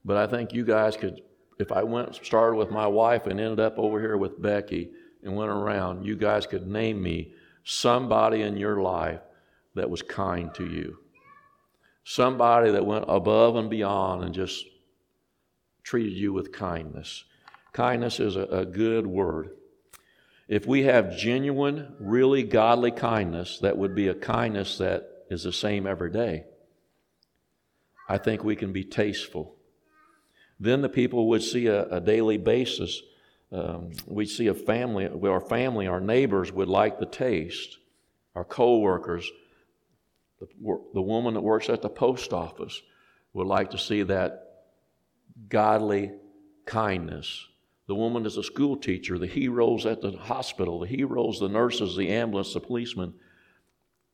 But 0.05 0.17
I 0.17 0.27
think 0.27 0.53
you 0.53 0.63
guys 0.63 0.95
could, 0.95 1.21
if 1.57 1.71
I 1.71 1.83
went 1.83 2.15
started 2.15 2.55
with 2.55 2.69
my 2.69 2.87
wife 2.87 3.25
and 3.25 3.39
ended 3.39 3.59
up 3.59 3.77
over 3.79 3.99
here 3.99 4.15
with 4.15 4.41
Becky 4.41 4.91
and 5.23 5.35
went 5.35 5.49
around, 5.49 6.05
you 6.05 6.15
guys 6.15 6.45
could 6.45 6.67
name 6.67 7.01
me 7.01 7.33
somebody 7.63 8.43
in 8.43 8.57
your 8.57 8.81
life 8.81 9.19
that 9.75 9.89
was 9.89 10.01
kind 10.01 10.53
to 10.55 10.65
you. 10.65 10.97
Somebody 12.03 12.71
that 12.71 12.85
went 12.85 13.05
above 13.07 13.55
and 13.55 13.69
beyond 13.69 14.23
and 14.23 14.33
just 14.33 14.65
treated 15.83 16.13
you 16.13 16.33
with 16.33 16.51
kindness. 16.51 17.23
Kindness 17.73 18.19
is 18.19 18.35
a, 18.35 18.43
a 18.43 18.65
good 18.65 19.05
word. 19.05 19.51
If 20.47 20.65
we 20.65 20.83
have 20.83 21.15
genuine, 21.15 21.95
really 21.99 22.41
godly 22.41 22.91
kindness, 22.91 23.59
that 23.59 23.77
would 23.77 23.93
be 23.93 24.07
a 24.07 24.15
kindness 24.15 24.79
that 24.79 25.25
is 25.29 25.43
the 25.43 25.53
same 25.53 25.85
every 25.85 26.11
day. 26.11 26.45
I 28.07 28.17
think 28.17 28.43
we 28.43 28.55
can 28.55 28.73
be 28.73 28.83
tasteful. 28.83 29.55
Then 30.59 30.81
the 30.81 30.89
people 30.89 31.27
would 31.29 31.43
see 31.43 31.67
a, 31.67 31.85
a 31.89 32.01
daily 32.01 32.37
basis. 32.37 33.01
Um, 33.51 33.91
we 34.07 34.25
see 34.25 34.47
a 34.47 34.55
family, 34.55 35.07
our 35.07 35.39
family, 35.39 35.85
our 35.85 36.01
neighbors 36.01 36.51
would 36.51 36.67
like 36.67 36.99
the 36.99 37.05
taste. 37.05 37.77
Our 38.35 38.43
co-workers, 38.43 39.29
the, 40.39 40.47
the 40.93 41.01
woman 41.01 41.33
that 41.33 41.41
works 41.41 41.69
at 41.69 41.81
the 41.81 41.89
post 41.89 42.33
office 42.33 42.81
would 43.33 43.47
like 43.47 43.71
to 43.71 43.77
see 43.77 44.03
that 44.03 44.65
godly 45.49 46.11
kindness 46.65 47.49
the 47.89 47.95
woman 47.95 48.27
is 48.27 48.37
a 48.37 48.43
school 48.43 48.77
teacher, 48.77 49.17
the 49.17 49.25
heroes 49.25 49.87
at 49.87 49.99
the 49.99 50.11
hospital, 50.11 50.79
the 50.79 50.85
heroes, 50.85 51.39
the 51.39 51.49
nurses, 51.49 51.95
the 51.95 52.09
ambulance, 52.09 52.53
the 52.53 52.59
policeman. 52.59 53.15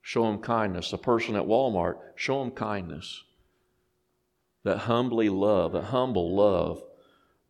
Show 0.01 0.23
them 0.23 0.39
kindness. 0.39 0.91
The 0.91 0.97
person 0.97 1.35
at 1.35 1.43
Walmart, 1.43 1.97
show 2.15 2.39
them 2.39 2.51
kindness. 2.51 3.25
That 4.63 4.77
humbly 4.77 5.27
love, 5.27 5.73
that 5.73 5.83
humble 5.83 6.33
love 6.37 6.81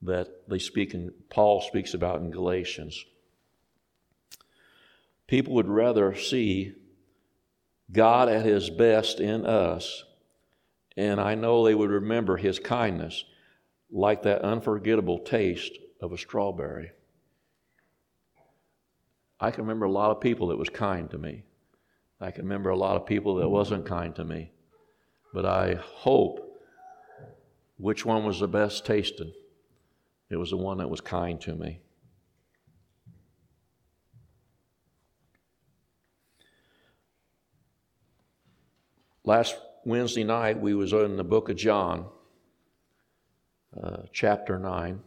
that 0.02 0.50
they 0.50 0.58
speak 0.58 0.96
in, 0.96 1.14
Paul 1.30 1.62
speaks 1.62 1.94
about 1.94 2.22
in 2.22 2.32
Galatians. 2.32 3.06
People 5.28 5.54
would 5.54 5.68
rather 5.68 6.16
see 6.16 6.74
God 7.92 8.30
at 8.30 8.46
his 8.46 8.70
best 8.70 9.20
in 9.20 9.46
us, 9.46 10.04
and 10.98 11.20
I 11.20 11.36
know 11.36 11.64
they 11.64 11.76
would 11.76 11.90
remember 11.90 12.38
his 12.38 12.60
kindness 12.60 13.26
like 13.92 14.24
that 14.24 14.42
unforgettable 14.42 15.20
taste 15.20 15.78
of 16.02 16.12
a 16.12 16.18
strawberry. 16.18 16.92
I 19.40 19.52
can 19.52 19.64
remember 19.64 19.86
a 19.86 19.92
lot 19.92 20.12
of 20.12 20.22
people 20.22 20.48
that 20.48 20.58
was 20.58 20.70
kind 20.70 21.10
to 21.12 21.18
me. 21.18 21.44
I 22.20 22.32
can 22.32 22.46
remember 22.46 22.70
a 22.70 22.78
lot 22.78 22.96
of 22.96 23.06
people 23.06 23.36
that 23.36 23.50
wasn't 23.50 23.86
kind 23.86 24.16
to 24.16 24.24
me. 24.24 24.52
But 25.34 25.46
I 25.46 25.76
hope 25.76 26.62
which 27.78 28.06
one 28.06 28.26
was 28.26 28.40
the 28.40 28.48
best 28.48 28.86
tasting. 28.86 29.34
It 30.30 30.38
was 30.38 30.50
the 30.50 30.58
one 30.58 30.78
that 30.78 30.90
was 30.90 31.02
kind 31.02 31.40
to 31.42 31.54
me. 31.56 31.82
Last 39.26 39.58
Wednesday 39.86 40.24
night 40.24 40.62
we 40.62 40.76
was 40.76 40.94
in 40.94 41.18
the 41.18 41.24
book 41.24 41.50
of 41.50 41.58
John, 41.58 42.06
uh, 43.82 44.04
chapter 44.14 44.60
9. 44.60 45.02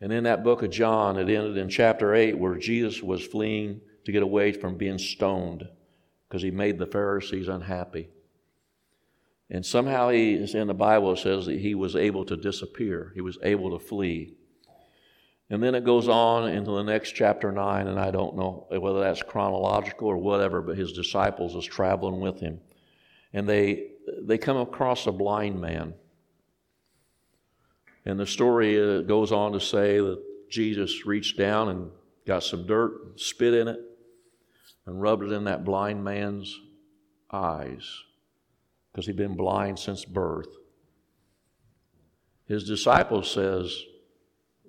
And 0.00 0.12
in 0.12 0.24
that 0.24 0.42
book 0.42 0.62
of 0.62 0.70
John, 0.70 1.18
it 1.18 1.28
ended 1.28 1.58
in 1.58 1.68
chapter 1.68 2.14
8 2.14 2.38
where 2.38 2.56
Jesus 2.56 3.02
was 3.02 3.24
fleeing 3.24 3.82
to 4.06 4.12
get 4.12 4.22
away 4.22 4.52
from 4.52 4.78
being 4.78 4.98
stoned 4.98 5.68
because 6.26 6.42
he 6.42 6.50
made 6.50 6.78
the 6.78 6.86
Pharisees 6.86 7.46
unhappy. 7.46 8.08
And 9.50 9.66
somehow 9.66 10.08
he 10.08 10.36
in 10.36 10.66
the 10.66 10.74
Bible, 10.74 11.14
says 11.14 11.44
that 11.46 11.60
he 11.60 11.74
was 11.74 11.94
able 11.94 12.24
to 12.24 12.36
disappear, 12.38 13.12
he 13.14 13.20
was 13.20 13.36
able 13.42 13.78
to 13.78 13.84
flee. 13.84 14.38
And 15.52 15.62
then 15.62 15.74
it 15.74 15.84
goes 15.84 16.08
on 16.08 16.48
into 16.48 16.70
the 16.70 16.82
next 16.82 17.10
chapter 17.10 17.52
9, 17.52 17.86
and 17.86 18.00
I 18.00 18.10
don't 18.10 18.36
know 18.36 18.66
whether 18.70 19.00
that's 19.00 19.22
chronological 19.22 20.08
or 20.08 20.16
whatever, 20.16 20.62
but 20.62 20.78
his 20.78 20.92
disciples 20.92 21.54
is 21.54 21.66
traveling 21.66 22.20
with 22.20 22.40
him. 22.40 22.58
And 23.34 23.46
they, 23.46 23.88
they 24.22 24.38
come 24.38 24.56
across 24.56 25.06
a 25.06 25.12
blind 25.12 25.60
man. 25.60 25.92
And 28.06 28.18
the 28.18 28.26
story 28.26 28.80
uh, 28.80 29.02
goes 29.02 29.30
on 29.30 29.52
to 29.52 29.60
say 29.60 29.98
that 29.98 30.22
Jesus 30.48 31.04
reached 31.04 31.36
down 31.36 31.68
and 31.68 31.90
got 32.26 32.44
some 32.44 32.66
dirt, 32.66 33.20
spit 33.20 33.52
in 33.52 33.68
it, 33.68 33.80
and 34.86 35.02
rubbed 35.02 35.24
it 35.24 35.32
in 35.32 35.44
that 35.44 35.66
blind 35.66 36.02
man's 36.02 36.58
eyes 37.30 37.86
because 38.90 39.04
he'd 39.04 39.16
been 39.16 39.36
blind 39.36 39.78
since 39.78 40.06
birth. 40.06 40.48
His 42.46 42.64
disciple 42.64 43.22
says, 43.22 43.76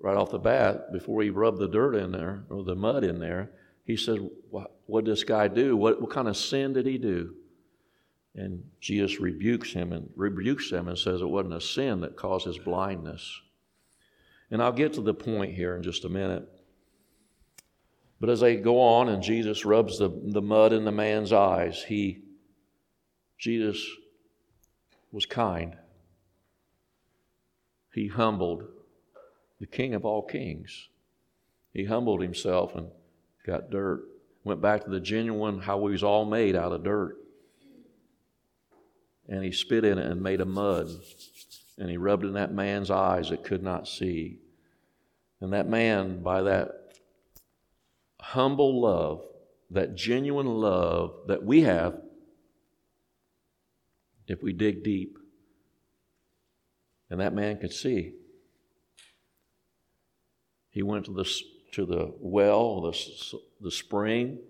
right 0.04 0.18
off 0.18 0.30
the 0.30 0.38
bat, 0.38 0.92
before 0.92 1.22
he 1.22 1.30
rubbed 1.30 1.58
the 1.58 1.66
dirt 1.66 1.94
in 1.94 2.12
there 2.12 2.44
or 2.50 2.62
the 2.62 2.74
mud 2.74 3.04
in 3.04 3.18
there, 3.18 3.50
he 3.86 3.96
said, 3.96 4.18
What, 4.50 4.70
what 4.84 5.06
did 5.06 5.12
this 5.12 5.24
guy 5.24 5.48
do? 5.48 5.78
What, 5.78 5.98
what 5.98 6.10
kind 6.10 6.28
of 6.28 6.36
sin 6.36 6.74
did 6.74 6.84
he 6.84 6.98
do? 6.98 7.34
And 8.34 8.64
Jesus 8.80 9.18
rebukes 9.18 9.72
him 9.72 9.94
and 9.94 10.10
rebukes 10.14 10.70
him 10.70 10.88
and 10.88 10.98
says 10.98 11.22
it 11.22 11.28
wasn't 11.28 11.54
a 11.54 11.60
sin 11.60 12.02
that 12.02 12.16
caused 12.16 12.46
his 12.46 12.58
blindness. 12.58 13.40
And 14.50 14.62
I'll 14.62 14.72
get 14.72 14.92
to 14.94 15.00
the 15.00 15.14
point 15.14 15.54
here 15.54 15.74
in 15.74 15.82
just 15.82 16.04
a 16.04 16.10
minute. 16.10 16.46
But 18.20 18.28
as 18.28 18.40
they 18.40 18.56
go 18.56 18.80
on 18.80 19.08
and 19.08 19.22
Jesus 19.22 19.64
rubs 19.64 19.98
the, 19.98 20.10
the 20.10 20.42
mud 20.42 20.74
in 20.74 20.84
the 20.84 20.92
man's 20.92 21.32
eyes, 21.32 21.82
he 21.82 22.24
Jesus 23.38 23.88
was 25.12 25.24
kind. 25.24 25.76
He 27.94 28.08
humbled 28.08 28.64
the 29.60 29.66
King 29.66 29.94
of 29.94 30.04
all 30.04 30.22
kings. 30.22 30.88
He 31.72 31.84
humbled 31.84 32.22
himself 32.22 32.74
and 32.74 32.88
got 33.46 33.70
dirt. 33.70 34.04
Went 34.44 34.60
back 34.60 34.84
to 34.84 34.90
the 34.90 35.00
genuine, 35.00 35.60
how 35.60 35.78
we 35.78 35.92
was 35.92 36.02
all 36.02 36.24
made 36.24 36.54
out 36.54 36.72
of 36.72 36.84
dirt 36.84 37.16
and 39.28 39.44
he 39.44 39.52
spit 39.52 39.84
in 39.84 39.98
it 39.98 40.06
and 40.06 40.22
made 40.22 40.40
a 40.40 40.46
mud. 40.46 40.88
And 41.78 41.90
he 41.90 41.96
rubbed 41.96 42.24
in 42.24 42.34
that 42.34 42.52
man's 42.52 42.90
eyes 42.90 43.30
that 43.30 43.44
could 43.44 43.62
not 43.62 43.88
see. 43.88 44.38
And 45.40 45.52
that 45.52 45.68
man, 45.68 46.22
by 46.22 46.42
that 46.42 46.70
humble 48.20 48.80
love, 48.80 49.24
that 49.70 49.94
genuine 49.94 50.46
love 50.46 51.14
that 51.26 51.42
we 51.42 51.62
have, 51.62 52.00
if 54.26 54.42
we 54.42 54.52
dig 54.52 54.84
deep, 54.84 55.18
and 57.10 57.20
that 57.20 57.34
man 57.34 57.58
could 57.58 57.72
see. 57.72 58.14
He 60.74 60.82
went 60.82 61.04
to 61.04 61.12
the, 61.12 61.24
to 61.70 61.86
the 61.86 62.12
well, 62.18 62.80
the, 62.80 63.38
the 63.60 63.70
spring, 63.70 64.40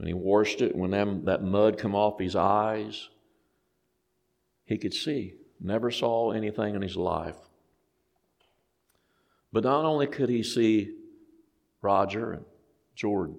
and 0.00 0.08
he 0.08 0.14
washed 0.14 0.60
it, 0.60 0.74
when 0.74 0.90
them, 0.90 1.26
that 1.26 1.44
mud 1.44 1.78
come 1.78 1.94
off 1.94 2.18
his 2.18 2.34
eyes, 2.34 3.08
he 4.64 4.76
could 4.76 4.92
see. 4.92 5.34
Never 5.60 5.92
saw 5.92 6.32
anything 6.32 6.74
in 6.74 6.82
his 6.82 6.96
life. 6.96 7.36
But 9.52 9.62
not 9.62 9.84
only 9.84 10.08
could 10.08 10.28
he 10.28 10.42
see 10.42 10.96
Roger 11.82 12.32
and 12.32 12.44
Jordan, 12.96 13.38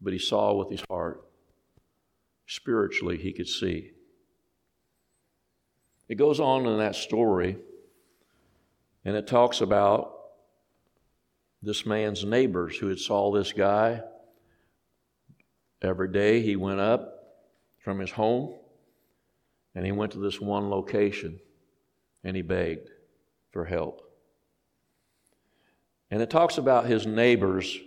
but 0.00 0.12
he 0.12 0.18
saw 0.18 0.54
with 0.54 0.70
his 0.70 0.82
heart. 0.90 1.22
Spiritually, 2.48 3.16
he 3.16 3.32
could 3.32 3.48
see. 3.48 3.92
It 6.08 6.16
goes 6.16 6.40
on 6.40 6.66
in 6.66 6.78
that 6.78 6.96
story, 6.96 7.58
and 9.06 9.14
it 9.14 9.28
talks 9.28 9.60
about 9.60 10.14
this 11.62 11.86
man's 11.86 12.24
neighbors 12.24 12.76
who 12.76 12.88
had 12.88 12.98
saw 12.98 13.30
this 13.30 13.52
guy 13.52 14.02
every 15.80 16.10
day. 16.10 16.42
He 16.42 16.56
went 16.56 16.80
up 16.80 17.14
from 17.78 18.00
his 18.00 18.10
home, 18.10 18.56
and 19.76 19.86
he 19.86 19.92
went 19.92 20.10
to 20.12 20.18
this 20.18 20.40
one 20.40 20.70
location, 20.70 21.38
and 22.24 22.34
he 22.34 22.42
begged 22.42 22.90
for 23.52 23.64
help. 23.64 24.02
And 26.10 26.20
it 26.20 26.28
talks 26.28 26.58
about 26.58 26.86
his 26.86 27.06
neighbors 27.06 27.78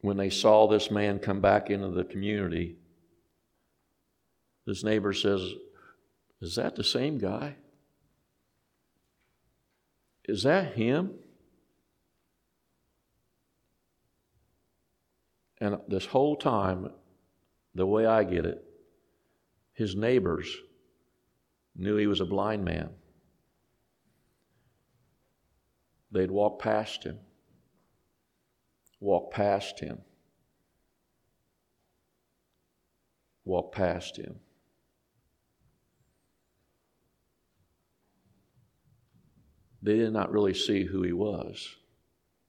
when 0.00 0.16
they 0.16 0.30
saw 0.30 0.66
this 0.66 0.90
man 0.90 1.18
come 1.18 1.42
back 1.42 1.68
into 1.68 1.90
the 1.90 2.04
community. 2.04 2.76
This 4.64 4.82
neighbor 4.82 5.12
says, 5.12 5.42
Is 6.40 6.54
that 6.54 6.74
the 6.74 6.84
same 6.84 7.18
guy? 7.18 7.56
Is 10.28 10.42
that 10.42 10.74
him? 10.74 11.14
And 15.60 15.78
this 15.88 16.04
whole 16.04 16.36
time, 16.36 16.90
the 17.74 17.86
way 17.86 18.04
I 18.04 18.22
get 18.24 18.44
it, 18.44 18.62
his 19.72 19.96
neighbors 19.96 20.54
knew 21.74 21.96
he 21.96 22.06
was 22.06 22.20
a 22.20 22.26
blind 22.26 22.64
man. 22.64 22.90
They'd 26.12 26.30
walk 26.30 26.60
past 26.60 27.04
him, 27.04 27.18
walk 29.00 29.32
past 29.32 29.80
him, 29.80 29.98
walk 33.44 33.72
past 33.72 34.16
him. 34.16 34.36
They 39.88 39.96
did 39.96 40.12
not 40.12 40.30
really 40.30 40.52
see 40.52 40.84
who 40.84 41.02
he 41.02 41.14
was. 41.14 41.74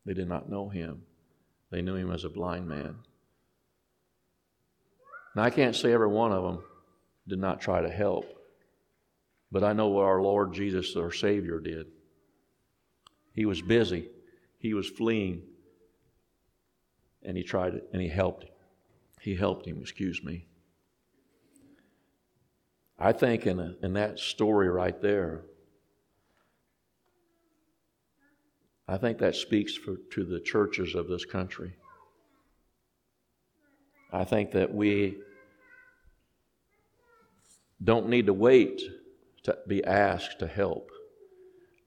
They 0.05 0.13
did 0.13 0.27
not 0.27 0.49
know 0.49 0.67
him. 0.67 1.03
They 1.71 1.81
knew 1.81 1.95
him 1.95 2.11
as 2.11 2.25
a 2.25 2.29
blind 2.29 2.67
man. 2.67 2.97
Now, 5.33 5.43
I 5.43 5.49
can't 5.49 5.73
say 5.73 5.93
every 5.93 6.09
one 6.09 6.33
of 6.33 6.43
them 6.43 6.61
did 7.29 7.39
not 7.39 7.61
try 7.61 7.79
to 7.79 7.89
help, 7.89 8.25
but 9.53 9.63
I 9.63 9.71
know 9.71 9.87
what 9.87 10.03
our 10.03 10.21
Lord 10.21 10.51
Jesus, 10.51 10.97
our 10.97 11.13
Savior, 11.13 11.61
did. 11.61 11.85
He 13.31 13.45
was 13.45 13.61
busy, 13.61 14.09
he 14.57 14.73
was 14.73 14.89
fleeing, 14.89 15.43
and 17.23 17.37
he 17.37 17.43
tried 17.43 17.75
it, 17.75 17.89
and 17.93 18.01
he 18.01 18.09
helped. 18.09 18.47
He 19.21 19.33
helped 19.33 19.65
him, 19.65 19.79
excuse 19.79 20.21
me. 20.21 20.45
I 22.99 23.13
think 23.13 23.47
in, 23.47 23.61
a, 23.61 23.75
in 23.81 23.93
that 23.93 24.19
story 24.19 24.67
right 24.67 25.01
there, 25.01 25.45
I 28.89 28.97
think 28.97 29.19
that 29.19 29.35
speaks 29.35 29.75
for, 29.75 29.97
to 30.13 30.25
the 30.25 30.39
churches 30.39 30.95
of 30.95 31.07
this 31.07 31.23
country. 31.23 31.73
I 34.11 34.23
think 34.23 34.49
that 34.53 34.73
we 34.73 35.19
don't 37.83 38.09
need 38.09 38.25
to 38.25 38.33
wait 38.33 38.81
to 39.43 39.59
be 39.67 39.83
asked 39.83 40.39
to 40.39 40.47
help. 40.47 40.89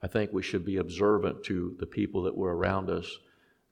I 0.01 0.07
think 0.07 0.33
we 0.33 0.45
should 0.45 0.65
be 0.65 0.77
observant 0.77 1.43
to 1.47 1.75
the 1.81 1.87
people 1.87 2.23
that 2.23 2.37
were 2.37 2.57
around 2.57 2.89
us 2.89 3.19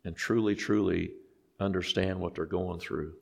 and 0.04 0.16
truly, 0.16 0.56
truly 0.56 1.12
understand 1.60 2.18
what 2.18 2.34
they're 2.34 2.46
going 2.46 2.80
through. 2.80 3.12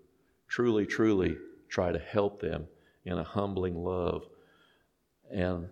Truly, 0.48 0.86
truly 0.86 1.36
try 1.68 1.92
to 1.92 1.98
help 1.98 2.40
them 2.40 2.66
in 3.04 3.18
a 3.18 3.24
humbling 3.24 3.76
love 3.84 4.26
and 5.30 5.68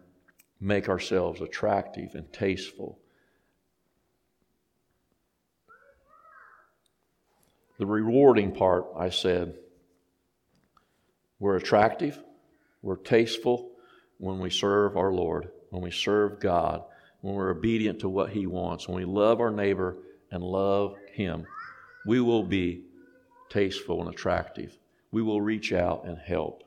make 0.60 0.90
ourselves 0.90 1.40
attractive 1.40 2.14
and 2.14 2.30
tasteful 2.34 2.98
The 7.78 7.86
rewarding 7.86 8.52
part, 8.52 8.86
I 8.96 9.10
said, 9.10 9.58
we're 11.38 11.56
attractive, 11.56 12.18
we're 12.80 12.96
tasteful 12.96 13.72
when 14.18 14.38
we 14.38 14.48
serve 14.48 14.96
our 14.96 15.12
Lord, 15.12 15.50
when 15.70 15.82
we 15.82 15.90
serve 15.90 16.40
God, 16.40 16.84
when 17.20 17.34
we're 17.34 17.50
obedient 17.50 18.00
to 18.00 18.08
what 18.08 18.30
He 18.30 18.46
wants, 18.46 18.88
when 18.88 18.96
we 18.96 19.04
love 19.04 19.40
our 19.40 19.50
neighbor 19.50 19.98
and 20.30 20.42
love 20.42 20.96
Him, 21.12 21.46
we 22.06 22.20
will 22.20 22.42
be 22.42 22.84
tasteful 23.50 24.00
and 24.00 24.08
attractive. 24.08 24.78
We 25.10 25.20
will 25.20 25.42
reach 25.42 25.72
out 25.72 26.06
and 26.06 26.18
help. 26.18 26.62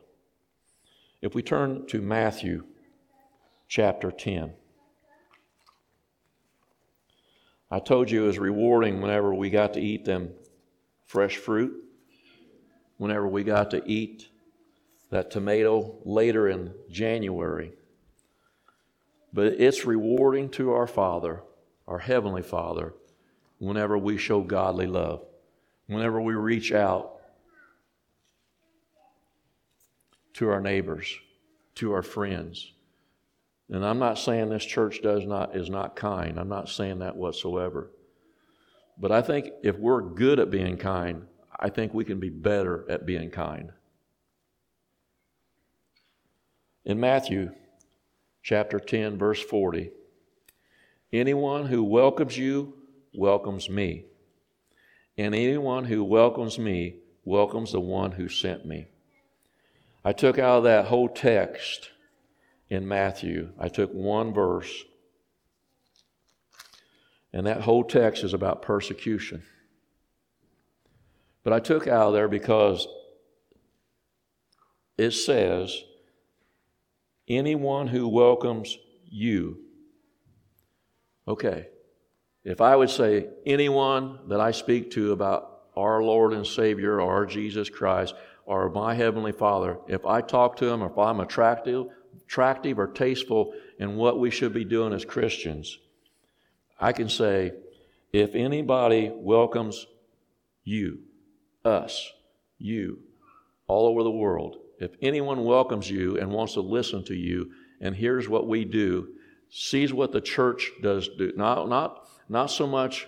If 1.22 1.34
we 1.34 1.42
turn 1.42 1.88
to 1.88 2.02
Matthew 2.02 2.66
chapter 3.68 4.12
10, 4.12 4.54
I 7.72 7.80
told 7.80 8.10
you 8.10 8.24
it 8.24 8.28
was 8.28 8.40
rewarding 8.40 9.02
whenever 9.02 9.34
we 9.34 9.50
got 9.50 9.74
to 9.74 9.82
eat 9.82 10.06
them 10.06 10.32
fresh 11.10 11.38
fruit. 11.38 11.74
Whenever 12.98 13.28
we 13.28 13.44
got 13.44 13.72
to 13.72 13.82
eat 13.90 14.28
that 15.10 15.32
tomato 15.32 15.96
later 16.06 16.48
in 16.48 16.72
January. 16.92 17.74
But 19.34 19.54
it's 19.54 19.86
rewarding 19.86 20.50
to 20.52 20.72
our 20.72 20.86
Father, 20.86 21.42
our 21.88 21.98
Heavenly 21.98 22.44
Father, 22.44 22.94
whenever 23.58 23.98
we 23.98 24.18
show 24.18 24.42
godly 24.42 24.86
love, 24.86 25.26
whenever 25.88 26.22
we 26.22 26.36
reach 26.36 26.72
out 26.72 27.20
to 30.34 30.50
our 30.50 30.62
neighbors, 30.62 31.12
to 31.76 31.92
our 31.94 32.04
friends. 32.04 32.72
And 33.72 33.84
I'm 33.84 34.00
not 34.00 34.20
saying 34.20 34.50
this 34.50 34.66
church 34.66 35.02
does 35.02 35.26
not 35.26 35.56
is 35.56 35.72
not 35.72 35.96
kind. 35.96 36.40
I'm 36.40 36.50
not 36.50 36.70
saying 36.70 37.00
that 37.00 37.16
whatsoever. 37.16 37.90
But 39.00 39.14
I 39.14 39.22
think 39.22 39.52
if 39.64 39.78
we're 39.78 40.02
good 40.02 40.40
at 40.40 40.52
being 40.52 40.78
kind, 40.78 41.26
I 41.58 41.70
think 41.70 41.94
we 41.94 42.04
can 42.04 42.20
be 42.20 42.30
better 42.30 42.86
at 42.90 43.06
being 43.06 43.32
kind. 43.32 43.72
In 46.84 47.00
Matthew 47.00 47.52
chapter 48.44 48.80
10, 48.80 49.18
verse 49.18 49.42
40, 49.42 49.92
anyone 51.14 51.68
who 51.68 51.84
welcomes 51.84 52.38
you 52.38 52.74
welcomes 53.14 53.70
me, 53.70 54.06
and 55.18 55.34
anyone 55.34 55.86
who 55.86 56.04
welcomes 56.04 56.60
me 56.60 56.96
welcomes 57.24 57.72
the 57.72 57.80
one 57.80 58.12
who 58.12 58.28
sent 58.28 58.66
me. 58.66 58.88
I 60.04 60.14
took 60.14 60.40
out 60.40 60.60
of 60.60 60.64
that 60.64 60.86
whole 60.86 61.10
text 61.10 61.90
in 62.70 62.88
Matthew, 62.88 63.50
I 63.60 63.68
took 63.68 63.92
one 63.92 64.34
verse 64.34 64.86
and 67.34 67.46
that 67.48 67.62
whole 67.62 67.84
text 67.84 68.24
is 68.24 68.34
about 68.34 68.62
persecution. 68.62 69.44
But 71.44 71.54
I 71.54 71.60
took 71.60 71.88
out 71.88 72.08
of 72.08 72.14
there 72.14 72.28
because 72.28 72.88
it 74.98 75.12
says, 75.12 75.84
anyone 77.30 77.88
who 77.88 78.08
welcomes 78.08 78.78
you. 79.06 79.60
Okay, 81.28 81.68
if 82.44 82.60
I 82.60 82.76
would 82.76 82.90
say 82.90 83.28
anyone 83.46 84.20
that 84.28 84.42
I 84.42 84.52
speak 84.52 84.92
to 84.92 85.12
about 85.12 85.62
our 85.76 86.02
Lord 86.02 86.34
and 86.34 86.46
Savior 86.46 87.00
or 87.00 87.14
our 87.14 87.26
Jesus 87.26 87.70
Christ 87.70 88.16
or 88.46 88.70
my 88.70 88.96
Heavenly 88.96 89.32
Father, 89.32 89.78
if 89.88 90.06
I 90.06 90.22
talk 90.22 90.58
to 90.58 90.66
them, 90.66 90.82
if 90.82 90.98
I'm 90.98 91.20
attractive, 91.20 91.88
attractive 92.26 92.80
or 92.80 92.88
tasteful 92.88 93.54
in 93.78 93.96
what 93.96 94.20
we 94.20 94.32
should 94.32 94.54
be 94.54 94.66
doing 94.66 94.92
as 94.92 95.06
Christians, 95.06 95.78
I 96.80 96.94
can 96.94 97.10
say, 97.10 97.52
if 98.14 98.36
anybody 98.36 99.12
welcomes 99.14 99.86
you, 100.64 101.00
us, 101.66 102.12
you, 102.58 103.00
all 103.68 103.88
over 103.88 104.04
the 104.04 104.12
world, 104.12 104.58
if 104.80 104.92
anyone 105.02 105.44
welcomes 105.44 105.90
you 105.90 106.18
and 106.18 106.32
wants 106.32 106.54
to 106.54 106.62
listen 106.62 107.04
to 107.06 107.16
you 107.16 107.52
and 107.82 107.96
hears 107.96 108.30
what 108.30 108.48
we 108.48 108.64
do, 108.66 109.10
sees 109.50 109.92
what 109.94 110.12
the 110.12 110.22
church 110.22 110.72
does 110.82 111.10
do, 111.18 111.34
not, 111.36 111.68
not, 111.68 112.08
not 112.30 112.48
so 112.48 112.66
much 112.66 113.08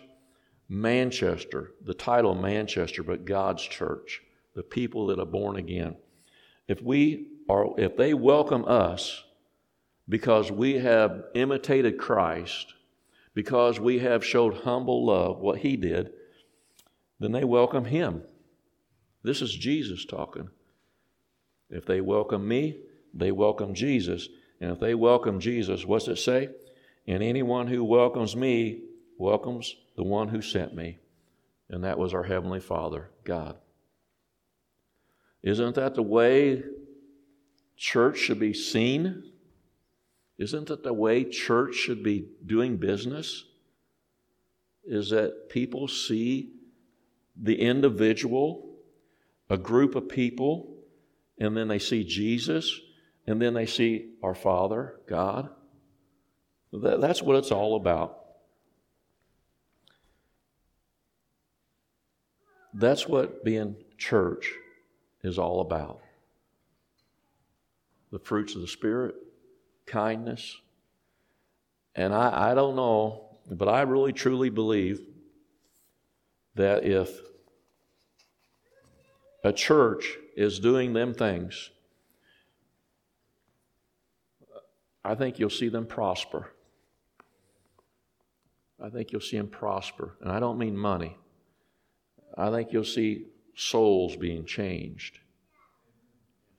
Manchester, 0.68 1.72
the 1.84 1.94
title 1.94 2.36
Manchester, 2.36 3.04
but 3.04 3.26
God's 3.26 3.64
church, 3.64 4.22
the 4.56 4.64
people 4.64 5.08
that 5.08 5.20
are 5.20 5.26
born 5.26 5.58
again. 5.58 5.96
If 6.68 6.82
we 6.82 7.28
are, 7.50 7.68
if 7.78 7.96
they 7.98 8.14
welcome 8.14 8.66
us 8.66 9.24
because 10.08 10.52
we 10.52 10.76
have 10.76 11.24
imitated 11.36 11.98
Christ, 11.98 12.74
because 13.34 13.80
we 13.80 14.00
have 14.00 14.26
showed 14.26 14.64
humble 14.64 15.06
love, 15.06 15.40
what 15.40 15.60
he 15.60 15.78
did, 15.78 16.12
then 17.20 17.32
they 17.32 17.44
welcome 17.44 17.86
him. 17.86 18.24
This 19.24 19.42
is 19.42 19.54
Jesus 19.54 20.06
talking. 20.06 20.50
If 21.70 21.86
they 21.86 22.02
welcome 22.02 22.48
me, 22.48 22.82
they 23.14 23.32
welcome 23.32 23.74
Jesus. 23.74 24.28
And 24.60 24.72
if 24.72 24.80
they 24.80 24.96
welcome 24.96 25.40
Jesus, 25.40 25.86
what's 25.86 26.08
it 26.08 26.18
say? 26.18 26.50
And 27.08 27.24
anyone 27.24 27.68
who 27.68 27.84
welcomes 27.84 28.36
me 28.36 28.84
welcomes 29.18 29.76
the 29.96 30.04
one 30.04 30.28
who 30.28 30.42
sent 30.42 30.76
me. 30.76 30.98
And 31.70 31.84
that 31.84 31.98
was 31.98 32.14
our 32.14 32.24
Heavenly 32.24 32.60
Father, 32.60 33.10
God. 33.24 33.58
Isn't 35.42 35.76
that 35.76 35.96
the 35.96 36.04
way 36.04 36.64
church 37.78 38.18
should 38.18 38.40
be 38.40 38.54
seen? 38.54 39.31
Isn't 40.42 40.70
that 40.70 40.82
the 40.82 40.92
way 40.92 41.24
church 41.24 41.76
should 41.76 42.02
be 42.02 42.26
doing 42.44 42.78
business? 42.78 43.46
Is 44.84 45.12
that 45.12 45.50
people 45.50 45.88
see 45.88 46.54
the 47.40 47.62
individual, 47.62 48.80
a 49.52 49.58
group 49.58 49.94
of 49.94 50.10
people, 50.10 50.80
and 51.38 51.56
then 51.56 51.68
they 51.68 51.78
see 51.78 52.04
Jesus, 52.04 52.76
and 53.28 53.40
then 53.40 53.54
they 53.54 53.68
see 53.68 54.16
our 54.24 54.34
Father, 54.34 54.96
God. 55.08 55.50
That's 56.74 57.22
what 57.22 57.36
it's 57.36 57.52
all 57.52 57.76
about. 57.76 58.18
That's 62.74 63.08
what 63.08 63.46
being 63.46 63.76
church 64.00 64.52
is 65.24 65.38
all 65.38 65.62
about. 65.62 66.00
The 68.12 68.18
fruits 68.18 68.56
of 68.56 68.62
the 68.62 68.68
Spirit, 68.68 69.14
kindness. 69.92 70.58
And 71.94 72.14
I, 72.14 72.52
I 72.52 72.56
don't 72.56 72.76
know, 72.76 73.38
but 73.50 73.68
I 73.68 73.82
really 73.82 74.14
truly 74.14 74.50
believe 74.50 75.02
that 76.56 76.84
if 76.86 77.20
a 79.44 79.52
church 79.52 80.18
is 80.36 80.60
doing 80.60 80.94
them 80.94 81.14
things, 81.14 81.70
I 85.04 85.16
think 85.16 85.40
you'll 85.40 85.50
see 85.50 85.70
them 85.70 85.86
prosper. 85.86 86.52
I 88.82 88.90
think 88.90 89.12
you'll 89.12 89.22
see 89.22 89.38
them 89.38 89.48
prosper. 89.48 90.16
And 90.22 90.32
I 90.32 90.40
don't 90.40 90.58
mean 90.58 90.78
money. 90.78 91.18
I 92.38 92.50
think 92.50 92.72
you'll 92.72 92.84
see 92.84 93.26
souls 93.56 94.16
being 94.16 94.46
changed, 94.46 95.20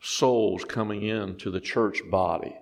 souls 0.00 0.64
coming 0.64 1.02
into 1.02 1.50
the 1.50 1.60
church 1.60 2.02
body. 2.10 2.54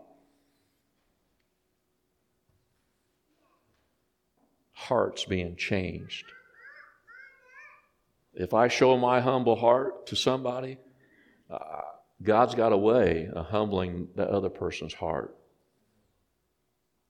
Hearts 4.90 5.24
being 5.24 5.54
changed. 5.54 6.24
If 8.34 8.54
I 8.54 8.66
show 8.66 8.96
my 8.96 9.20
humble 9.20 9.54
heart 9.54 10.08
to 10.08 10.16
somebody, 10.16 10.78
uh, 11.48 11.82
God's 12.20 12.56
got 12.56 12.72
a 12.72 12.76
way 12.76 13.28
of 13.32 13.46
humbling 13.46 14.08
that 14.16 14.30
other 14.30 14.48
person's 14.48 14.92
heart. 14.92 15.36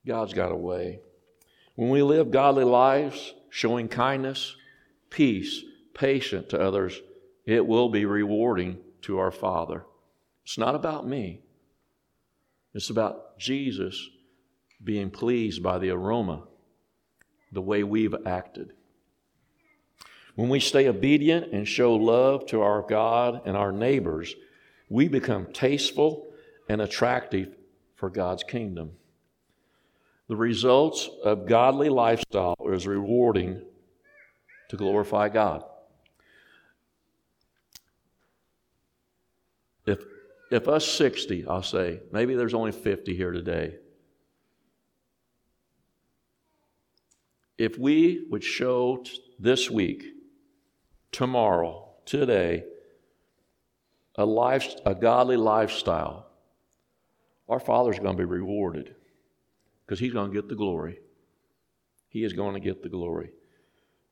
God's 0.06 0.34
got 0.34 0.52
a 0.52 0.56
way. 0.56 1.00
When 1.74 1.88
we 1.88 2.02
live 2.02 2.30
godly 2.30 2.64
lives, 2.64 3.32
showing 3.48 3.88
kindness, 3.88 4.56
peace, 5.08 5.64
patient 5.94 6.50
to 6.50 6.60
others, 6.60 7.00
it 7.46 7.66
will 7.66 7.88
be 7.88 8.04
rewarding 8.04 8.76
to 9.02 9.18
our 9.20 9.30
Father. 9.30 9.86
It's 10.44 10.58
not 10.58 10.74
about 10.74 11.08
me, 11.08 11.40
it's 12.74 12.90
about 12.90 13.38
Jesus 13.38 14.10
being 14.84 15.10
pleased 15.10 15.62
by 15.62 15.78
the 15.78 15.88
aroma, 15.88 16.42
the 17.52 17.62
way 17.62 17.82
we've 17.82 18.14
acted. 18.26 18.72
When 20.34 20.48
we 20.48 20.60
stay 20.60 20.88
obedient 20.88 21.52
and 21.52 21.66
show 21.66 21.94
love 21.94 22.46
to 22.46 22.62
our 22.62 22.82
God 22.82 23.42
and 23.44 23.56
our 23.56 23.72
neighbors, 23.72 24.34
we 24.88 25.08
become 25.08 25.52
tasteful 25.52 26.32
and 26.68 26.80
attractive 26.80 27.54
for 27.96 28.10
God's 28.10 28.42
kingdom. 28.42 28.92
The 30.28 30.36
results 30.36 31.10
of 31.24 31.46
godly 31.46 31.88
lifestyle 31.88 32.56
is 32.66 32.86
rewarding 32.86 33.62
to 34.68 34.76
glorify 34.76 35.28
God. 35.28 35.64
If, 39.86 40.04
if 40.52 40.68
us 40.68 40.86
60, 40.86 41.46
I'll 41.48 41.62
say, 41.64 42.00
maybe 42.12 42.36
there's 42.36 42.54
only 42.54 42.70
50 42.70 43.16
here 43.16 43.32
today. 43.32 43.74
If 47.60 47.78
we 47.78 48.24
would 48.30 48.42
show 48.42 49.04
this 49.38 49.68
week, 49.68 50.02
tomorrow, 51.12 51.90
today, 52.06 52.64
a, 54.14 54.24
life, 54.24 54.76
a 54.86 54.94
godly 54.94 55.36
lifestyle, 55.36 56.26
our 57.50 57.60
Father's 57.60 57.98
going 57.98 58.16
to 58.16 58.22
be 58.22 58.24
rewarded 58.24 58.94
because 59.84 60.00
He's 60.00 60.14
going 60.14 60.30
to 60.30 60.34
get 60.34 60.48
the 60.48 60.54
glory. 60.54 61.00
He 62.08 62.24
is 62.24 62.32
going 62.32 62.54
to 62.54 62.60
get 62.60 62.82
the 62.82 62.88
glory. 62.88 63.30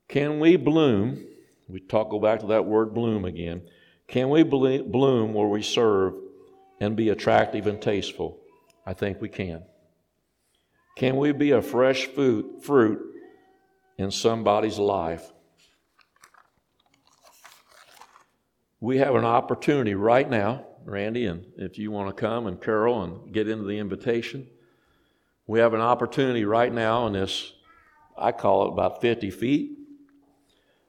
Can 0.09 0.41
we 0.41 0.57
bloom? 0.57 1.25
We 1.69 1.81
talk, 1.81 2.11
go 2.11 2.21
back 2.21 2.41
to 2.41 2.49
that 2.49 2.67
word 2.67 2.93
bloom 2.93 3.25
again. 3.25 3.63
Can 4.09 4.29
we 4.29 4.43
bloom 4.43 5.33
where 5.33 5.49
we 5.49 5.63
serve 5.63 6.13
and 6.81 6.95
be 6.95 7.09
attractive 7.09 7.67
and 7.67 7.81
tasteful? 7.81 8.41
I 8.85 8.93
think 8.93 9.23
we 9.23 9.31
can. 9.31 9.63
Can 10.97 11.17
we 11.17 11.33
be 11.33 11.53
a 11.53 11.63
fresh 11.63 12.09
food, 12.09 12.63
fruit 12.63 13.08
in 13.99 14.11
somebody's 14.11 14.79
life? 14.79 15.33
We 18.81 18.99
have 18.99 19.17
an 19.17 19.25
opportunity 19.25 19.95
right 19.95 20.29
now, 20.29 20.65
Randy, 20.85 21.27
and 21.27 21.45
if 21.57 21.79
you 21.79 21.91
want 21.91 22.17
to 22.17 22.21
come 22.21 22.47
and 22.47 22.61
Carol 22.61 23.03
and 23.03 23.33
get 23.33 23.49
into 23.49 23.65
the 23.65 23.79
invitation, 23.79 24.47
we 25.49 25.59
have 25.59 25.75
an 25.75 25.81
opportunity 25.81 26.45
right 26.45 26.73
now 26.73 27.07
in 27.07 27.15
this, 27.15 27.53
I 28.17 28.33
call 28.33 28.67
it 28.67 28.73
about 28.73 29.01
50 29.01 29.31
feet. 29.31 29.79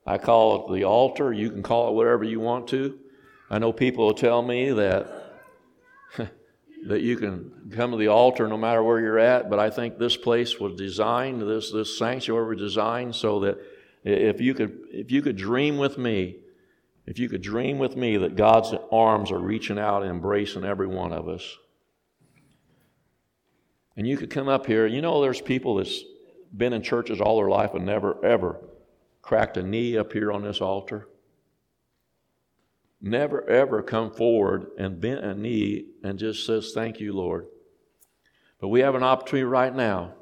I 0.06 0.18
call 0.18 0.66
it 0.66 0.76
the 0.76 0.86
altar. 0.86 1.34
You 1.34 1.50
can 1.50 1.64
call 1.64 1.90
it 1.90 1.94
whatever 1.94 2.24
you 2.24 2.40
want 2.40 2.68
to. 2.70 2.98
I 3.50 3.58
know 3.58 3.74
people 3.74 4.06
will 4.06 4.14
tell 4.14 4.42
me 4.42 4.72
that 4.72 5.42
that 6.88 7.02
you 7.02 7.18
can 7.18 7.72
come 7.72 7.92
to 7.92 7.98
the 7.98 8.08
altar 8.08 8.48
no 8.48 8.58
matter 8.58 8.82
where 8.82 9.00
you're 9.00 9.20
at, 9.20 9.50
but 9.50 9.60
I 9.60 9.70
think 9.70 9.98
this 9.98 10.16
place 10.16 10.60
was 10.60 10.76
designed, 10.76 11.42
this 11.42 11.72
this 11.72 11.98
sanctuary 11.98 12.56
was 12.56 12.60
designed 12.60 13.16
so 13.16 13.42
that 13.42 13.58
if 14.04 14.40
you 14.40 14.54
could 14.54 14.80
if 14.92 15.12
you 15.12 15.22
could 15.22 15.36
dream 15.36 15.78
with 15.78 15.98
me, 15.98 16.38
if 17.06 17.20
you 17.20 17.28
could 17.28 17.42
dream 17.42 17.80
with 17.80 17.96
me 17.96 18.18
that 18.18 18.36
God's 18.36 18.74
arms 18.92 19.32
are 19.32 19.40
reaching 19.40 19.78
out 19.78 20.04
and 20.04 20.12
embracing 20.12 20.64
every 20.64 20.88
one 20.88 21.12
of 21.12 21.28
us. 21.28 21.58
And 23.98 24.08
you 24.08 24.16
could 24.16 24.30
come 24.30 24.48
up 24.48 24.66
here, 24.66 24.88
you 24.88 25.02
know 25.02 25.22
there's 25.22 25.42
people 25.42 25.76
that's 25.76 26.02
been 26.56 26.72
in 26.72 26.82
churches 26.82 27.20
all 27.20 27.38
their 27.38 27.50
life 27.50 27.74
and 27.74 27.86
never 27.86 28.24
ever 28.24 28.62
cracked 29.22 29.58
a 29.58 29.64
knee 29.64 29.98
up 29.98 30.14
here 30.14 30.32
on 30.32 30.44
this 30.44 30.62
altar 30.62 31.08
never 33.02 33.48
ever 33.50 33.82
come 33.82 34.12
forward 34.12 34.68
and 34.78 35.00
bent 35.00 35.24
a 35.24 35.34
knee 35.34 35.86
and 36.04 36.20
just 36.20 36.46
says, 36.46 36.72
Thank 36.74 37.00
you, 37.00 37.14
Lord. 37.14 37.48
But 38.60 38.70
we 38.70 38.82
have 38.82 38.96
an 38.96 39.04
opportunity 39.04 39.46
right 39.46 39.74
now. 39.74 40.14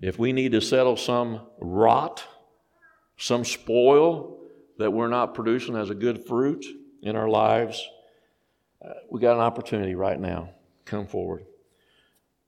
If 0.00 0.18
we 0.18 0.32
need 0.32 0.52
to 0.52 0.60
settle 0.60 0.96
some 0.96 1.40
rot, 1.58 2.22
some 3.16 3.44
spoil 3.44 4.38
that 4.78 4.92
we're 4.92 5.08
not 5.08 5.34
producing 5.34 5.74
as 5.74 5.90
a 5.90 5.94
good 5.94 6.26
fruit 6.26 6.64
in 7.02 7.16
our 7.16 7.28
lives, 7.28 7.84
uh, 8.84 8.92
we 9.10 9.20
got 9.20 9.36
an 9.36 9.42
opportunity 9.42 9.94
right 9.94 10.20
now. 10.20 10.50
Come 10.84 11.06
forward. 11.06 11.46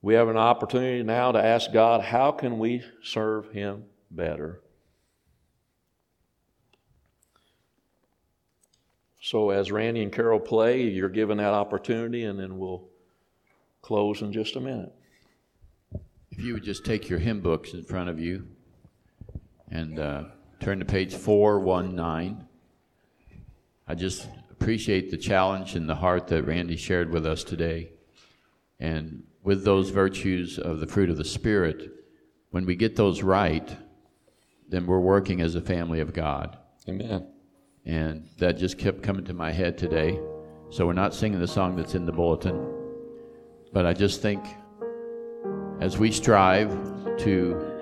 We 0.02 0.14
have 0.14 0.28
an 0.28 0.36
opportunity 0.36 1.02
now 1.02 1.32
to 1.32 1.44
ask 1.44 1.72
God, 1.72 2.02
how 2.02 2.30
can 2.30 2.58
we 2.58 2.84
serve 3.02 3.50
Him 3.50 3.84
better? 4.10 4.60
So, 9.30 9.50
as 9.50 9.70
Randy 9.70 10.02
and 10.02 10.10
Carol 10.10 10.40
play, 10.40 10.84
you're 10.84 11.10
given 11.10 11.36
that 11.36 11.52
opportunity, 11.52 12.24
and 12.24 12.40
then 12.40 12.56
we'll 12.56 12.88
close 13.82 14.22
in 14.22 14.32
just 14.32 14.56
a 14.56 14.60
minute. 14.60 14.90
If 16.30 16.40
you 16.40 16.54
would 16.54 16.64
just 16.64 16.82
take 16.82 17.10
your 17.10 17.18
hymn 17.18 17.42
books 17.42 17.74
in 17.74 17.84
front 17.84 18.08
of 18.08 18.18
you 18.18 18.46
and 19.70 19.98
uh, 19.98 20.24
turn 20.60 20.78
to 20.78 20.86
page 20.86 21.14
419. 21.14 22.42
I 23.86 23.94
just 23.94 24.26
appreciate 24.50 25.10
the 25.10 25.18
challenge 25.18 25.74
and 25.74 25.86
the 25.86 25.96
heart 25.96 26.28
that 26.28 26.44
Randy 26.44 26.78
shared 26.78 27.12
with 27.12 27.26
us 27.26 27.44
today. 27.44 27.90
And 28.80 29.24
with 29.42 29.62
those 29.62 29.90
virtues 29.90 30.58
of 30.58 30.80
the 30.80 30.86
fruit 30.86 31.10
of 31.10 31.18
the 31.18 31.24
Spirit, 31.26 31.92
when 32.50 32.64
we 32.64 32.76
get 32.76 32.96
those 32.96 33.22
right, 33.22 33.76
then 34.70 34.86
we're 34.86 34.98
working 34.98 35.42
as 35.42 35.54
a 35.54 35.60
family 35.60 36.00
of 36.00 36.14
God. 36.14 36.56
Amen. 36.88 37.26
And 37.88 38.28
that 38.36 38.58
just 38.58 38.76
kept 38.76 39.02
coming 39.02 39.24
to 39.24 39.32
my 39.32 39.50
head 39.50 39.78
today. 39.78 40.20
So 40.68 40.86
we're 40.86 40.92
not 40.92 41.14
singing 41.14 41.40
the 41.40 41.48
song 41.48 41.74
that's 41.74 41.94
in 41.94 42.04
the 42.04 42.12
bulletin. 42.12 42.62
But 43.72 43.86
I 43.86 43.94
just 43.94 44.20
think 44.20 44.44
as 45.80 45.96
we 45.96 46.12
strive 46.12 46.70
to 47.20 47.80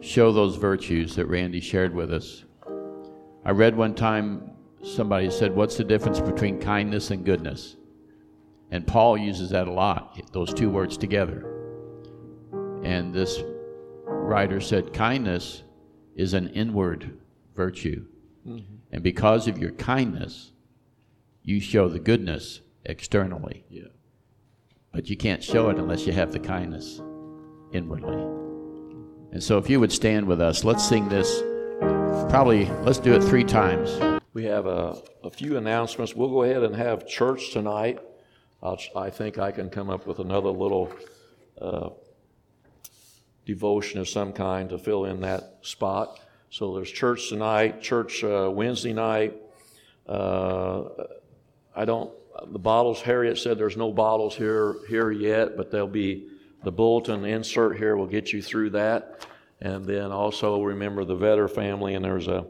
show 0.00 0.32
those 0.32 0.56
virtues 0.56 1.14
that 1.16 1.26
Randy 1.26 1.60
shared 1.60 1.94
with 1.94 2.10
us, 2.10 2.44
I 3.44 3.50
read 3.50 3.76
one 3.76 3.94
time 3.94 4.52
somebody 4.82 5.30
said, 5.30 5.54
What's 5.54 5.76
the 5.76 5.84
difference 5.84 6.18
between 6.18 6.58
kindness 6.58 7.10
and 7.10 7.22
goodness? 7.22 7.76
And 8.70 8.86
Paul 8.86 9.18
uses 9.18 9.50
that 9.50 9.68
a 9.68 9.72
lot, 9.72 10.32
those 10.32 10.54
two 10.54 10.70
words 10.70 10.96
together. 10.96 11.46
And 12.82 13.12
this 13.12 13.42
writer 14.04 14.58
said, 14.58 14.94
Kindness 14.94 15.64
is 16.16 16.32
an 16.32 16.48
inward 16.48 17.18
virtue. 17.54 18.06
And 18.44 19.02
because 19.02 19.48
of 19.48 19.58
your 19.58 19.72
kindness, 19.72 20.52
you 21.42 21.60
show 21.60 21.88
the 21.88 21.98
goodness 21.98 22.60
externally. 22.84 23.64
Yeah. 23.68 23.88
But 24.92 25.08
you 25.08 25.16
can't 25.16 25.42
show 25.42 25.70
it 25.70 25.78
unless 25.78 26.06
you 26.06 26.12
have 26.12 26.32
the 26.32 26.40
kindness 26.40 27.00
inwardly. 27.72 28.22
And 29.32 29.42
so, 29.42 29.58
if 29.58 29.70
you 29.70 29.78
would 29.78 29.92
stand 29.92 30.26
with 30.26 30.40
us, 30.40 30.64
let's 30.64 30.86
sing 30.86 31.08
this. 31.08 31.42
Probably, 32.30 32.66
let's 32.82 32.98
do 32.98 33.14
it 33.14 33.22
three 33.22 33.44
times. 33.44 34.20
We 34.32 34.44
have 34.44 34.66
a, 34.66 35.00
a 35.22 35.30
few 35.30 35.56
announcements. 35.56 36.14
We'll 36.14 36.30
go 36.30 36.42
ahead 36.42 36.62
and 36.62 36.74
have 36.74 37.06
church 37.06 37.52
tonight. 37.52 38.00
I'll, 38.62 38.78
I 38.96 39.10
think 39.10 39.38
I 39.38 39.52
can 39.52 39.70
come 39.70 39.90
up 39.90 40.06
with 40.06 40.18
another 40.18 40.50
little 40.50 40.92
uh, 41.60 41.90
devotion 43.46 44.00
of 44.00 44.08
some 44.08 44.32
kind 44.32 44.68
to 44.70 44.78
fill 44.78 45.04
in 45.04 45.20
that 45.20 45.58
spot. 45.62 46.18
So 46.52 46.74
there's 46.74 46.90
church 46.90 47.28
tonight, 47.28 47.80
church 47.80 48.24
uh, 48.24 48.50
Wednesday 48.52 48.92
night. 48.92 49.36
Uh, 50.08 50.82
I 51.76 51.84
don't, 51.84 52.12
the 52.48 52.58
bottles, 52.58 53.00
Harriet 53.00 53.38
said 53.38 53.56
there's 53.56 53.76
no 53.76 53.92
bottles 53.92 54.34
here, 54.34 54.74
here 54.88 55.12
yet, 55.12 55.56
but 55.56 55.70
there'll 55.70 55.86
be, 55.86 56.26
the 56.64 56.72
bulletin 56.72 57.24
insert 57.24 57.78
here 57.78 57.96
will 57.96 58.08
get 58.08 58.32
you 58.32 58.42
through 58.42 58.70
that. 58.70 59.28
And 59.60 59.84
then 59.84 60.10
also 60.10 60.60
remember 60.60 61.04
the 61.04 61.14
Vetter 61.14 61.48
family, 61.48 61.94
and 61.94 62.04
there's 62.04 62.26
a, 62.26 62.44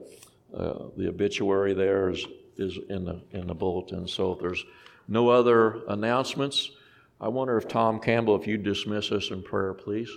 uh, 0.57 0.85
the 0.97 1.09
obituary 1.09 1.75
there 1.75 2.09
is, 2.09 2.27
is 2.57 2.79
in 2.89 3.05
the, 3.05 3.21
in 3.33 3.47
the 3.47 3.55
bulletin. 3.55 4.09
So 4.09 4.33
if 4.33 4.39
there's 4.39 4.65
no 5.09 5.29
other 5.29 5.83
announcements, 5.89 6.71
I 7.21 7.29
wonder 7.29 7.59
if 7.59 7.69
Tom 7.69 8.01
Campbell, 8.01 8.41
if 8.41 8.47
you'd 8.47 8.63
dismiss 8.63 9.13
us 9.13 9.31
in 9.31 9.43
prayer, 9.43 9.75
please. 9.75 10.09